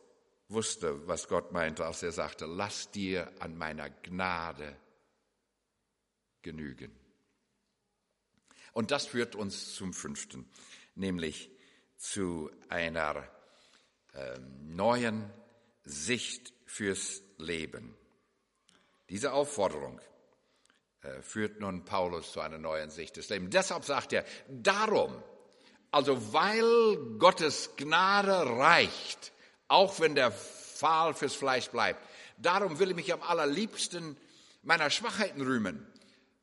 wusste, 0.49 1.07
was 1.09 1.29
Gott 1.29 1.53
meinte, 1.53 1.85
als 1.85 2.03
er 2.03 2.13
sagte, 2.13 2.47
lass 2.47 2.91
dir 2.91 3.33
an 3.41 3.57
meiner 3.57 3.91
Gnade 3.91 4.77
genügen. 6.43 6.93
Und 8.73 8.91
das 8.91 9.07
führt 9.07 9.35
uns 9.35 9.75
zum 9.75 9.93
fünften, 9.93 10.49
nämlich 10.95 11.51
zu 12.05 12.51
einer 12.69 13.27
äh, 14.13 14.39
neuen 14.61 15.33
Sicht 15.85 16.53
fürs 16.67 17.23
Leben. 17.39 17.97
Diese 19.09 19.33
Aufforderung 19.33 19.99
äh, 21.01 21.23
führt 21.23 21.61
nun 21.61 21.87
Paulus 21.87 22.31
zu 22.31 22.41
einer 22.41 22.59
neuen 22.59 22.91
Sicht 22.91 23.17
des 23.17 23.31
Lebens. 23.31 23.51
Deshalb 23.53 23.85
sagt 23.85 24.13
er, 24.13 24.27
darum, 24.49 25.23
also 25.91 26.35
weil 26.35 26.97
Gottes 27.19 27.71
Gnade 27.77 28.51
reicht, 28.59 29.33
auch 29.69 29.99
wenn 29.99 30.15
der 30.15 30.31
Pfahl 30.31 31.15
fürs 31.15 31.35
Fleisch 31.35 31.71
bleibt, 31.71 32.07
darum 32.37 32.79
will 32.79 32.91
ich 32.91 32.97
mich 32.97 33.13
am 33.15 33.23
allerliebsten 33.23 34.15
meiner 34.63 34.91
Schwachheiten 34.91 35.41
rühmen, 35.41 35.87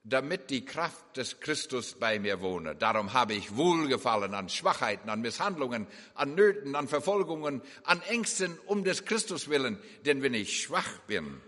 damit 0.03 0.49
die 0.49 0.65
Kraft 0.65 1.17
des 1.17 1.39
Christus 1.39 1.93
bei 1.93 2.19
mir 2.19 2.41
wohne. 2.41 2.75
Darum 2.75 3.13
habe 3.13 3.33
ich 3.33 3.55
Wohlgefallen 3.55 4.33
an 4.33 4.49
Schwachheiten, 4.49 5.09
an 5.09 5.21
Misshandlungen, 5.21 5.85
an 6.15 6.33
Nöten, 6.33 6.75
an 6.75 6.87
Verfolgungen, 6.87 7.61
an 7.83 8.01
Ängsten 8.03 8.57
um 8.65 8.83
des 8.83 9.05
Christus 9.05 9.47
willen. 9.47 9.79
Denn 10.05 10.23
wenn 10.23 10.33
ich 10.33 10.61
schwach 10.61 10.99
bin, 11.01 11.39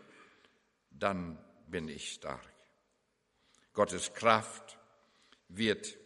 dann 0.91 1.37
bin 1.67 1.87
ich 1.87 2.13
stark. 2.13 2.41
Gottes 3.73 4.13
Kraft 4.13 4.77
wird 5.49 5.97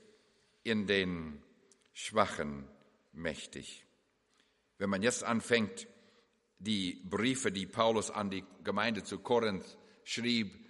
in 0.63 0.88
den 0.88 1.43
Schwachen 1.91 2.67
mächtig. 3.12 3.86
Wenn 4.77 4.89
man 4.89 5.03
jetzt 5.03 5.23
anfängt, 5.23 5.88
die 6.60 7.01
Briefe, 7.03 7.51
die 7.51 7.65
Paulus 7.65 8.10
an 8.10 8.29
die 8.29 8.43
Gemeinde 8.63 9.03
zu 9.03 9.19
Korinth 9.19 9.77
schrieb, 10.03 10.66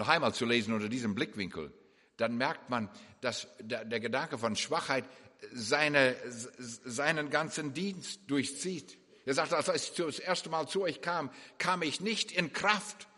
noch 0.00 0.08
einmal 0.08 0.34
zu 0.34 0.46
lesen 0.46 0.72
unter 0.74 0.88
diesem 0.88 1.14
Blickwinkel, 1.14 1.72
dann 2.16 2.36
merkt 2.36 2.70
man, 2.70 2.90
dass 3.20 3.46
der, 3.60 4.00
Gedanke 4.00 4.38
von 4.38 4.56
Schwachheit 4.56 5.04
seine, 5.52 6.16
seinen 6.58 7.30
ganzen 7.30 7.74
Dienst 7.74 8.22
durchzieht. 8.26 8.98
Er 9.26 9.34
sagt, 9.34 9.52
als 9.52 9.68
ich 9.68 9.94
das 9.94 10.18
erste 10.18 10.48
Mal 10.48 10.66
zu 10.66 10.82
euch 10.82 11.02
kam, 11.02 11.30
kam 11.58 11.82
ich 11.82 12.00
nicht 12.00 12.32
in 12.32 12.52
Kraft, 12.52 13.08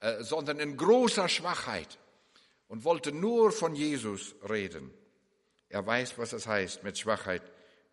äh, 0.00 0.22
sondern 0.22 0.58
in 0.58 0.76
großer 0.76 1.28
Schwachheit 1.28 1.98
und 2.68 2.84
wollte 2.84 3.12
nur 3.12 3.52
von 3.52 3.74
Jesus 3.74 4.34
reden. 4.48 4.92
Er 5.68 5.86
weiß, 5.86 6.16
was 6.18 6.32
es 6.32 6.46
heißt, 6.46 6.82
mit 6.82 6.98
Schwachheit 6.98 7.42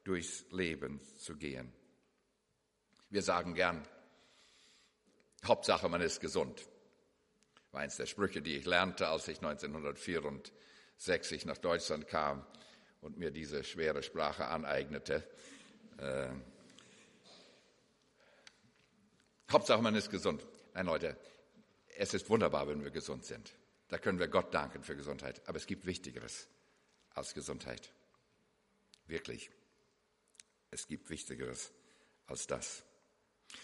durchs 0.06 0.46
Leben 0.50 1.02
zu 1.18 1.36
gehen. 1.36 1.74
Wir 3.10 3.22
sagen 3.22 3.54
gern, 3.54 3.86
Hauptsache, 5.46 5.90
man 5.90 6.02
ist 6.02 6.22
gesund. 6.22 6.66
War 7.74 7.82
eins 7.82 7.98
der 7.98 8.06
Sprüche, 8.06 8.42
die 8.42 8.56
ich 8.56 8.66
lernte, 8.66 9.08
als 9.08 9.28
ich 9.28 9.40
1964 9.40 11.46
nach 11.46 11.58
Deutschland 11.58 12.08
kam 12.08 12.46
und 13.02 13.18
mir 13.18 13.32
diese 13.32 13.64
schwere 13.64 14.04
Sprache 14.04 14.46
aneignete. 14.46 15.28
Äh, 15.98 16.28
Hauptsache, 19.52 19.82
man 19.82 19.96
ist 19.96 20.12
gesund. 20.12 20.46
Nein, 20.76 20.86
Leute, 20.86 21.18
es 21.98 22.14
ist 22.14 22.30
wunderbar, 22.30 22.68
wenn 22.68 22.84
wir 22.84 22.92
gesund 22.92 23.26
sind. 23.26 23.52
Da 23.88 23.98
können 23.98 24.20
wir 24.20 24.28
Gott 24.28 24.54
danken 24.54 24.84
für 24.84 24.96
Gesundheit. 24.96 25.42
Aber 25.48 25.58
es 25.58 25.66
gibt 25.66 25.88
Wichtigeres 25.88 26.48
als 27.16 27.34
Gesundheit. 27.34 27.92
Wirklich. 29.08 29.50
Es 30.70 30.88
gibt 30.88 31.10
Wichtigeres 31.10 31.72
als 32.28 32.46
das. 32.46 32.84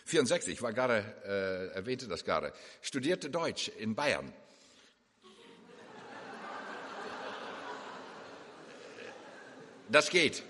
64, 0.06 0.54
ich 0.54 0.62
war 0.62 0.74
gerade, 0.74 1.04
äh, 1.26 1.76
erwähnte 1.76 2.08
das 2.08 2.26
gerade, 2.26 2.54
studierte 2.82 3.30
Deutsch 3.30 3.70
in 3.70 3.96
Bayern. 3.96 4.34
Das 9.90 10.10
geht. 10.10 10.44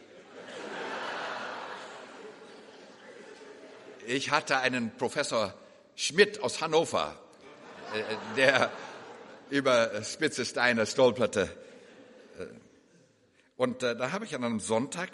Ich 4.06 4.32
hatte 4.32 4.58
einen 4.58 4.96
Professor 4.98 5.54
Schmidt 5.96 6.42
aus 6.42 6.62
Hannover, 6.62 7.16
äh, 7.94 8.36
der 8.36 8.72
über 9.50 10.04
spitze 10.04 10.46
Steine 10.46 10.86
stolperte. 10.86 11.50
Und 13.58 13.84
äh, 13.84 13.96
da 13.96 14.12
habe 14.12 14.26
ich 14.26 14.36
an 14.36 14.44
einem 14.44 14.60
Sonntag 14.60 15.10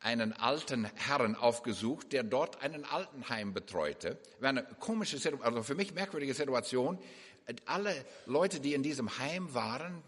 einen 0.00 0.32
alten 0.32 0.84
Herrn 0.84 1.34
aufgesucht, 1.34 2.12
der 2.12 2.22
dort 2.22 2.62
einen 2.62 2.84
Altenheim 2.84 3.54
betreute. 3.54 4.18
War 4.40 4.50
eine 4.50 4.64
komische 4.78 5.18
also 5.40 5.62
für 5.62 5.74
mich 5.74 5.94
merkwürdige 5.94 6.34
Situation. 6.34 6.98
Alle 7.64 7.94
Leute, 8.26 8.60
die 8.60 8.74
in 8.74 8.82
diesem 8.82 9.18
Heim 9.18 9.54
waren, 9.54 10.02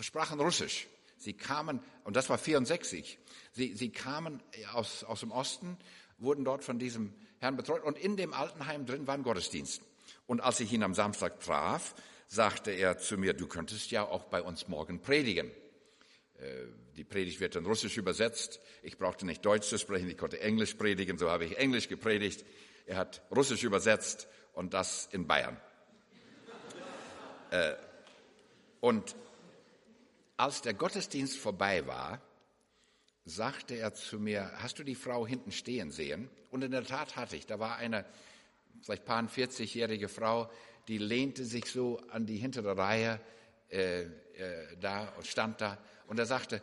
sprachen 0.00 0.40
Russisch. 0.40 0.88
Sie 1.16 1.34
kamen, 1.34 1.80
und 2.04 2.16
das 2.16 2.28
war 2.28 2.38
64, 2.38 3.18
sie, 3.52 3.74
sie 3.74 3.90
kamen 3.90 4.42
aus, 4.72 5.04
aus 5.04 5.20
dem 5.20 5.30
Osten, 5.30 5.78
wurden 6.18 6.44
dort 6.44 6.64
von 6.64 6.78
diesem 6.78 7.14
Herrn 7.38 7.56
betreut 7.56 7.84
und 7.84 7.96
in 7.98 8.16
dem 8.16 8.32
Altenheim 8.32 8.86
drin 8.86 9.06
war 9.06 9.14
ein 9.14 9.22
Gottesdienst. 9.22 9.82
Und 10.26 10.40
als 10.40 10.60
ich 10.60 10.72
ihn 10.72 10.82
am 10.82 10.94
Samstag 10.94 11.40
traf, 11.40 11.94
sagte 12.26 12.70
er 12.70 12.98
zu 12.98 13.18
mir, 13.18 13.34
du 13.34 13.46
könntest 13.46 13.90
ja 13.90 14.04
auch 14.04 14.24
bei 14.24 14.42
uns 14.42 14.66
morgen 14.68 15.00
predigen. 15.00 15.50
Äh, 16.38 16.66
die 16.96 17.04
Predigt 17.04 17.40
wird 17.40 17.56
in 17.56 17.64
Russisch 17.64 17.96
übersetzt. 17.96 18.60
Ich 18.82 18.98
brauchte 18.98 19.24
nicht 19.26 19.44
Deutsch 19.44 19.68
zu 19.68 19.78
sprechen, 19.78 20.08
ich 20.08 20.18
konnte 20.18 20.40
Englisch 20.40 20.74
predigen, 20.74 21.18
so 21.18 21.30
habe 21.30 21.44
ich 21.44 21.56
Englisch 21.58 21.88
gepredigt. 21.88 22.44
Er 22.86 22.96
hat 22.96 23.22
Russisch 23.34 23.62
übersetzt 23.62 24.28
und 24.52 24.74
das 24.74 25.08
in 25.12 25.26
Bayern. 25.26 25.56
Äh, 27.50 27.74
und 28.80 29.14
als 30.36 30.62
der 30.62 30.74
Gottesdienst 30.74 31.38
vorbei 31.38 31.86
war, 31.86 32.20
sagte 33.24 33.76
er 33.76 33.94
zu 33.94 34.18
mir, 34.18 34.50
hast 34.56 34.78
du 34.78 34.84
die 34.84 34.94
Frau 34.94 35.26
hinten 35.26 35.52
stehen 35.52 35.90
sehen? 35.90 36.28
Und 36.50 36.64
in 36.64 36.72
der 36.72 36.84
Tat 36.84 37.16
hatte 37.16 37.36
ich. 37.36 37.46
Da 37.46 37.58
war 37.58 37.76
eine 37.76 38.04
vielleicht 38.82 39.04
paar 39.04 39.22
40-jährige 39.22 40.08
Frau, 40.08 40.50
die 40.88 40.98
lehnte 40.98 41.44
sich 41.44 41.66
so 41.66 42.00
an 42.10 42.26
die 42.26 42.36
hintere 42.36 42.76
Reihe 42.76 43.20
äh, 43.70 44.02
äh, 44.02 44.08
da 44.80 45.08
und 45.16 45.26
stand 45.26 45.60
da 45.60 45.78
und 46.06 46.18
er 46.18 46.26
sagte, 46.26 46.62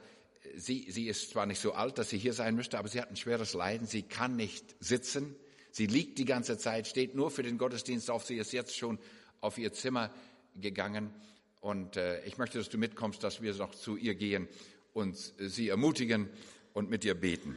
sie, 0.55 0.89
sie 0.89 1.07
ist 1.07 1.31
zwar 1.31 1.45
nicht 1.45 1.61
so 1.61 1.73
alt, 1.73 1.97
dass 1.97 2.09
sie 2.09 2.17
hier 2.17 2.33
sein 2.33 2.55
müsste, 2.55 2.77
aber 2.77 2.87
sie 2.87 3.01
hat 3.01 3.09
ein 3.09 3.15
schweres 3.15 3.53
Leiden. 3.53 3.87
Sie 3.87 4.03
kann 4.03 4.35
nicht 4.35 4.75
sitzen. 4.79 5.35
Sie 5.71 5.85
liegt 5.85 6.17
die 6.17 6.25
ganze 6.25 6.57
Zeit, 6.57 6.87
steht 6.87 7.15
nur 7.15 7.31
für 7.31 7.43
den 7.43 7.57
Gottesdienst 7.57 8.09
auf. 8.09 8.25
Sie 8.25 8.37
ist 8.37 8.53
jetzt 8.53 8.77
schon 8.77 8.99
auf 9.41 9.57
ihr 9.57 9.73
Zimmer 9.73 10.11
gegangen. 10.55 11.13
Und 11.61 11.97
äh, 11.97 12.23
ich 12.25 12.37
möchte, 12.37 12.57
dass 12.57 12.69
du 12.69 12.77
mitkommst, 12.77 13.23
dass 13.23 13.41
wir 13.41 13.53
noch 13.55 13.75
zu 13.75 13.97
ihr 13.97 14.15
gehen 14.15 14.47
und 14.93 15.17
sie 15.37 15.69
ermutigen 15.69 16.29
und 16.73 16.89
mit 16.89 17.05
ihr 17.05 17.15
beten. 17.15 17.55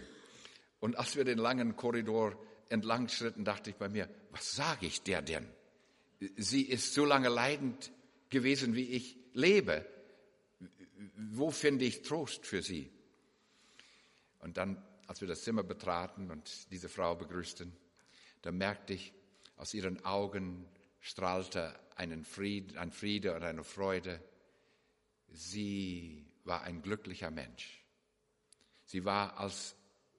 Und 0.80 0.98
als 0.98 1.16
wir 1.16 1.24
den 1.24 1.38
langen 1.38 1.76
Korridor 1.76 2.36
entlang 2.68 3.08
schritten, 3.08 3.44
dachte 3.44 3.70
ich 3.70 3.76
bei 3.76 3.88
mir, 3.88 4.08
was 4.30 4.54
sage 4.56 4.86
ich 4.86 5.02
der 5.02 5.22
denn? 5.22 5.46
sie 6.36 6.62
ist 6.62 6.94
so 6.94 7.04
lange 7.04 7.28
leidend 7.28 7.90
gewesen, 8.30 8.74
wie 8.74 8.90
ich 8.90 9.16
lebe. 9.32 9.86
Wo 11.16 11.50
finde 11.50 11.84
ich 11.84 12.02
Trost 12.02 12.46
für 12.46 12.62
sie? 12.62 12.90
Und 14.40 14.56
dann, 14.56 14.82
als 15.06 15.20
wir 15.20 15.28
das 15.28 15.42
Zimmer 15.42 15.62
betraten 15.62 16.30
und 16.30 16.70
diese 16.70 16.88
Frau 16.88 17.14
begrüßten, 17.14 17.72
da 18.42 18.52
merkte 18.52 18.94
ich, 18.94 19.12
aus 19.56 19.74
ihren 19.74 20.04
Augen 20.04 20.66
strahlte 21.00 21.78
einen 21.96 22.24
Fried, 22.24 22.76
ein 22.76 22.90
Friede 22.90 23.34
und 23.34 23.42
eine 23.42 23.64
Freude. 23.64 24.20
Sie 25.28 26.26
war 26.44 26.62
ein 26.62 26.82
glücklicher 26.82 27.30
Mensch. 27.30 27.84
Sie 28.84 29.04
war 29.04 29.38
als 29.38 29.76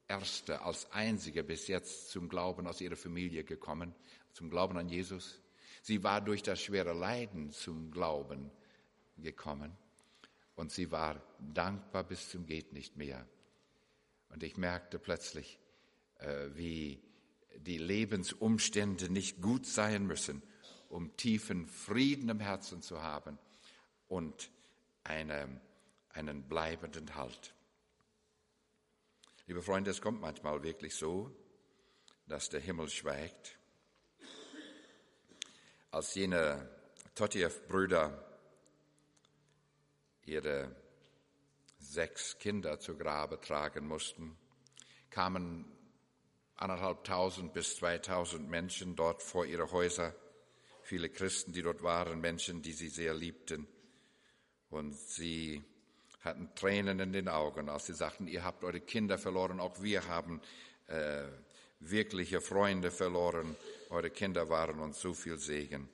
Erste, 0.08 0.62
als 0.62 0.92
Einzige 0.92 1.44
bis 1.44 1.68
jetzt 1.68 2.10
zum 2.10 2.30
Glauben 2.30 2.68
aus 2.68 2.82
ihrer 2.82 2.96
Familie 2.96 3.44
gekommen, 3.44 3.94
zum 4.32 4.50
Glauben 4.50 4.78
an 4.78 4.90
Jesus. 4.90 5.40
Sie 5.82 6.04
war 6.04 6.22
durch 6.22 6.44
das 6.44 6.62
schwere 6.62 6.94
Leiden 6.94 7.52
zum 7.52 7.92
Glauben 7.92 8.52
gekommen 9.18 9.78
und 10.56 10.72
sie 10.72 10.92
war 10.92 11.22
dankbar 11.40 12.04
bis 12.04 12.30
zum 12.30 12.46
geht 12.46 12.74
nicht 12.74 12.96
mehr. 12.98 13.28
Und 14.30 14.44
ich 14.44 14.58
merkte 14.58 15.00
plötzlich, 15.00 15.60
äh, 16.20 16.50
wie 16.54 17.02
die 17.58 17.78
Lebensumstände 17.78 19.10
nicht 19.10 19.42
gut 19.42 19.66
sein 19.66 20.06
müssen, 20.06 20.42
um 20.90 21.16
tiefen 21.18 21.68
Frieden 21.68 22.30
im 22.30 22.40
Herzen 22.40 22.82
zu 22.82 23.02
haben 23.02 23.38
und 24.08 24.50
eine, 25.04 25.62
einen 26.10 26.44
bleibenden 26.48 27.16
Halt. 27.16 27.54
Liebe 29.46 29.62
Freunde, 29.62 29.92
es 29.92 30.02
kommt 30.02 30.22
manchmal 30.22 30.64
wirklich 30.64 30.96
so, 30.96 31.30
dass 32.28 32.50
der 32.50 32.62
Himmel 32.62 32.90
schweigt. 32.90 33.58
Als 35.92 36.16
jene 36.16 36.70
Totiev-Brüder 37.16 38.33
ihre 40.26 40.76
sechs 41.80 42.38
Kinder 42.38 42.80
zu 42.80 42.98
Grabe 42.98 43.40
tragen 43.40 43.88
mussten, 43.88 44.38
kamen 45.10 45.66
anderthalbtausend 46.56 47.54
bis 47.54 47.78
zweitausend 47.78 48.50
Menschen 48.50 48.96
dort 48.96 49.22
vor 49.22 49.46
ihre 49.46 49.72
Häuser, 49.72 50.14
viele 50.82 51.10
Christen, 51.10 51.54
die 51.54 51.62
dort 51.62 51.84
waren, 51.84 52.22
Menschen, 52.22 52.62
die 52.62 52.74
sie 52.74 52.90
sehr 52.90 53.14
liebten. 53.14 53.68
Und 54.70 54.96
sie 54.96 55.64
hatten 56.22 56.54
Tränen 56.56 57.00
in 57.00 57.12
den 57.12 57.28
Augen, 57.28 57.70
als 57.70 57.88
sie 57.88 57.94
sagten, 57.94 58.28
ihr 58.28 58.44
habt 58.44 58.64
eure 58.64 58.80
Kinder 58.80 59.18
verloren, 59.18 59.60
auch 59.60 59.82
wir 59.82 60.08
haben 60.08 60.42
äh, 60.88 61.24
wirkliche 61.80 62.40
Freunde 62.42 62.92
verloren, 62.92 63.56
eure 63.90 64.10
Kinder 64.10 64.50
waren 64.50 64.80
uns 64.80 65.02
so 65.02 65.14
viel 65.14 65.38
Segen. 65.38 65.90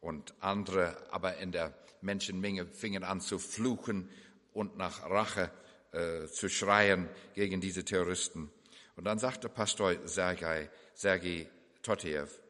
Und 0.00 0.34
andere, 0.40 0.96
aber 1.10 1.38
in 1.38 1.52
der 1.52 1.74
Menschenmenge 2.00 2.66
fingen 2.66 3.04
an 3.04 3.20
zu 3.20 3.38
fluchen 3.38 4.08
und 4.52 4.76
nach 4.76 5.08
Rache 5.08 5.50
äh, 5.92 6.26
zu 6.26 6.48
schreien 6.48 7.08
gegen 7.34 7.60
diese 7.60 7.84
Terroristen. 7.84 8.50
Und 8.96 9.04
dann 9.04 9.18
sagte 9.18 9.48
Pastor 9.48 9.96
Sergei, 10.06 10.70
Sergei 10.94 11.48
Totiev, 11.82 12.40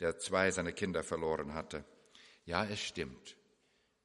der 0.00 0.18
zwei 0.18 0.50
seiner 0.50 0.72
Kinder 0.72 1.02
verloren 1.02 1.54
hatte, 1.54 1.84
ja, 2.44 2.64
es 2.64 2.80
stimmt, 2.80 3.36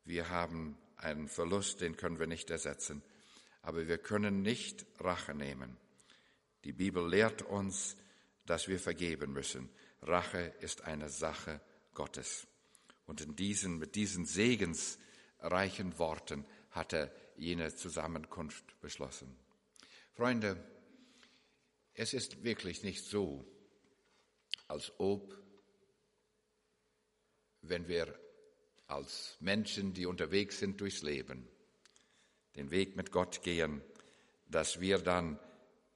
wir 0.06 0.30
haben 0.30 0.78
einen 0.98 1.28
Verlust, 1.28 1.82
den 1.82 1.98
können 1.98 2.20
wir 2.20 2.28
nicht 2.28 2.50
ersetzen, 2.50 3.02
aber 3.62 3.88
wir 3.88 3.98
können 3.98 4.42
nicht 4.42 4.86
Rache 5.00 5.34
nehmen. 5.34 5.76
Die 6.64 6.74
Bibel 6.74 7.08
lehrt 7.08 7.42
uns, 7.42 7.98
dass 8.46 8.68
wir 8.68 8.80
vergeben 8.80 9.34
müssen. 9.34 9.70
Rache 10.02 10.54
ist 10.60 10.84
eine 10.84 11.10
Sache 11.10 11.60
Gottes. 11.94 12.48
Und 13.08 13.22
in 13.22 13.36
diesen, 13.36 13.80
mit 13.80 13.96
diesen 13.96 14.26
segensreichen 14.26 15.98
Worten 15.98 16.46
hat 16.72 16.94
er 16.94 17.12
jene 17.38 17.74
Zusammenkunft 17.74 18.80
beschlossen. 18.82 19.36
Freunde, 20.14 20.64
es 21.94 22.14
ist 22.14 22.44
wirklich 22.44 22.84
nicht 22.84 23.04
so, 23.06 23.46
als 24.68 24.92
ob, 25.00 25.36
wenn 27.62 27.88
wir 27.88 28.14
als 28.88 29.38
Menschen, 29.40 29.94
die 29.94 30.06
unterwegs 30.06 30.60
sind 30.60 30.80
durchs 30.80 31.02
Leben, 31.02 31.48
den 32.56 32.72
Weg 32.72 32.96
mit 32.96 33.12
Gott 33.12 33.44
gehen, 33.44 33.82
dass 34.48 34.80
wir 34.80 35.00
dann 35.00 35.40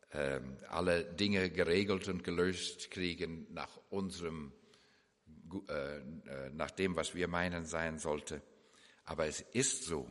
äh, 0.10 0.42
alle 0.68 1.06
Dinge 1.06 1.50
geregelt 1.50 2.08
und 2.08 2.24
gelöst 2.24 2.92
kriegen 2.92 3.48
nach 3.54 3.80
unserem, 3.90 4.52
nach 6.54 6.72
dem, 6.72 6.96
was 6.96 7.16
wir 7.16 7.28
meinen 7.28 7.66
sein 7.66 8.00
sollte. 8.00 8.42
Aber 9.06 9.26
es 9.26 9.42
ist 9.42 9.84
so, 9.84 10.08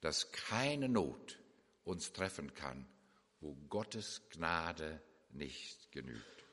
dass 0.00 0.32
keine 0.32 0.88
Not 0.88 1.38
uns 1.84 2.12
treffen 2.12 2.54
kann, 2.54 2.86
wo 3.40 3.54
Gottes 3.68 4.22
Gnade 4.30 5.00
nicht 5.30 5.92
genügt. 5.92 6.44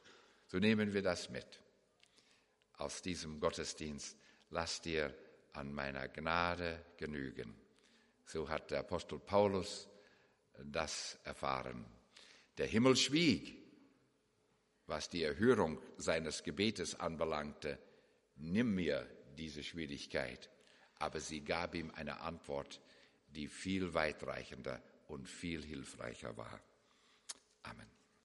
So 0.48 0.60
nehmen 0.60 0.94
wir 0.94 1.02
das 1.02 1.30
mit 1.30 1.62
aus 2.78 3.02
diesem 3.02 3.40
Gottesdienst. 3.40 4.18
Lass 4.50 4.82
dir 4.82 5.16
an 5.54 5.74
meiner 5.74 6.08
Gnade 6.08 6.84
genügen. 6.98 7.56
So 8.26 8.50
hat 8.50 8.72
der 8.72 8.80
Apostel 8.80 9.20
Paulus 9.20 9.88
das 10.64 11.18
erfahren. 11.24 11.86
Der 12.58 12.68
Himmel 12.68 12.96
schwieg, 12.96 13.58
was 14.88 15.10
die 15.10 15.24
Erhörung 15.24 15.82
seines 15.98 16.44
Gebetes 16.44 17.00
anbelangte. 17.00 17.80
Nimm 18.42 18.76
mir 18.76 19.08
diese 19.38 19.64
Schwierigkeit. 19.64 20.50
Aber 20.96 21.20
sie 21.20 21.42
gab 21.42 21.74
ihm 21.76 21.92
eine 21.92 22.22
Antwort, 22.22 22.82
die 23.28 23.48
viel 23.48 23.94
weitreichender 23.94 24.82
und 25.08 25.28
viel 25.28 25.64
hilfreicher 25.64 26.36
war. 26.38 26.62
Amen. 27.64 28.01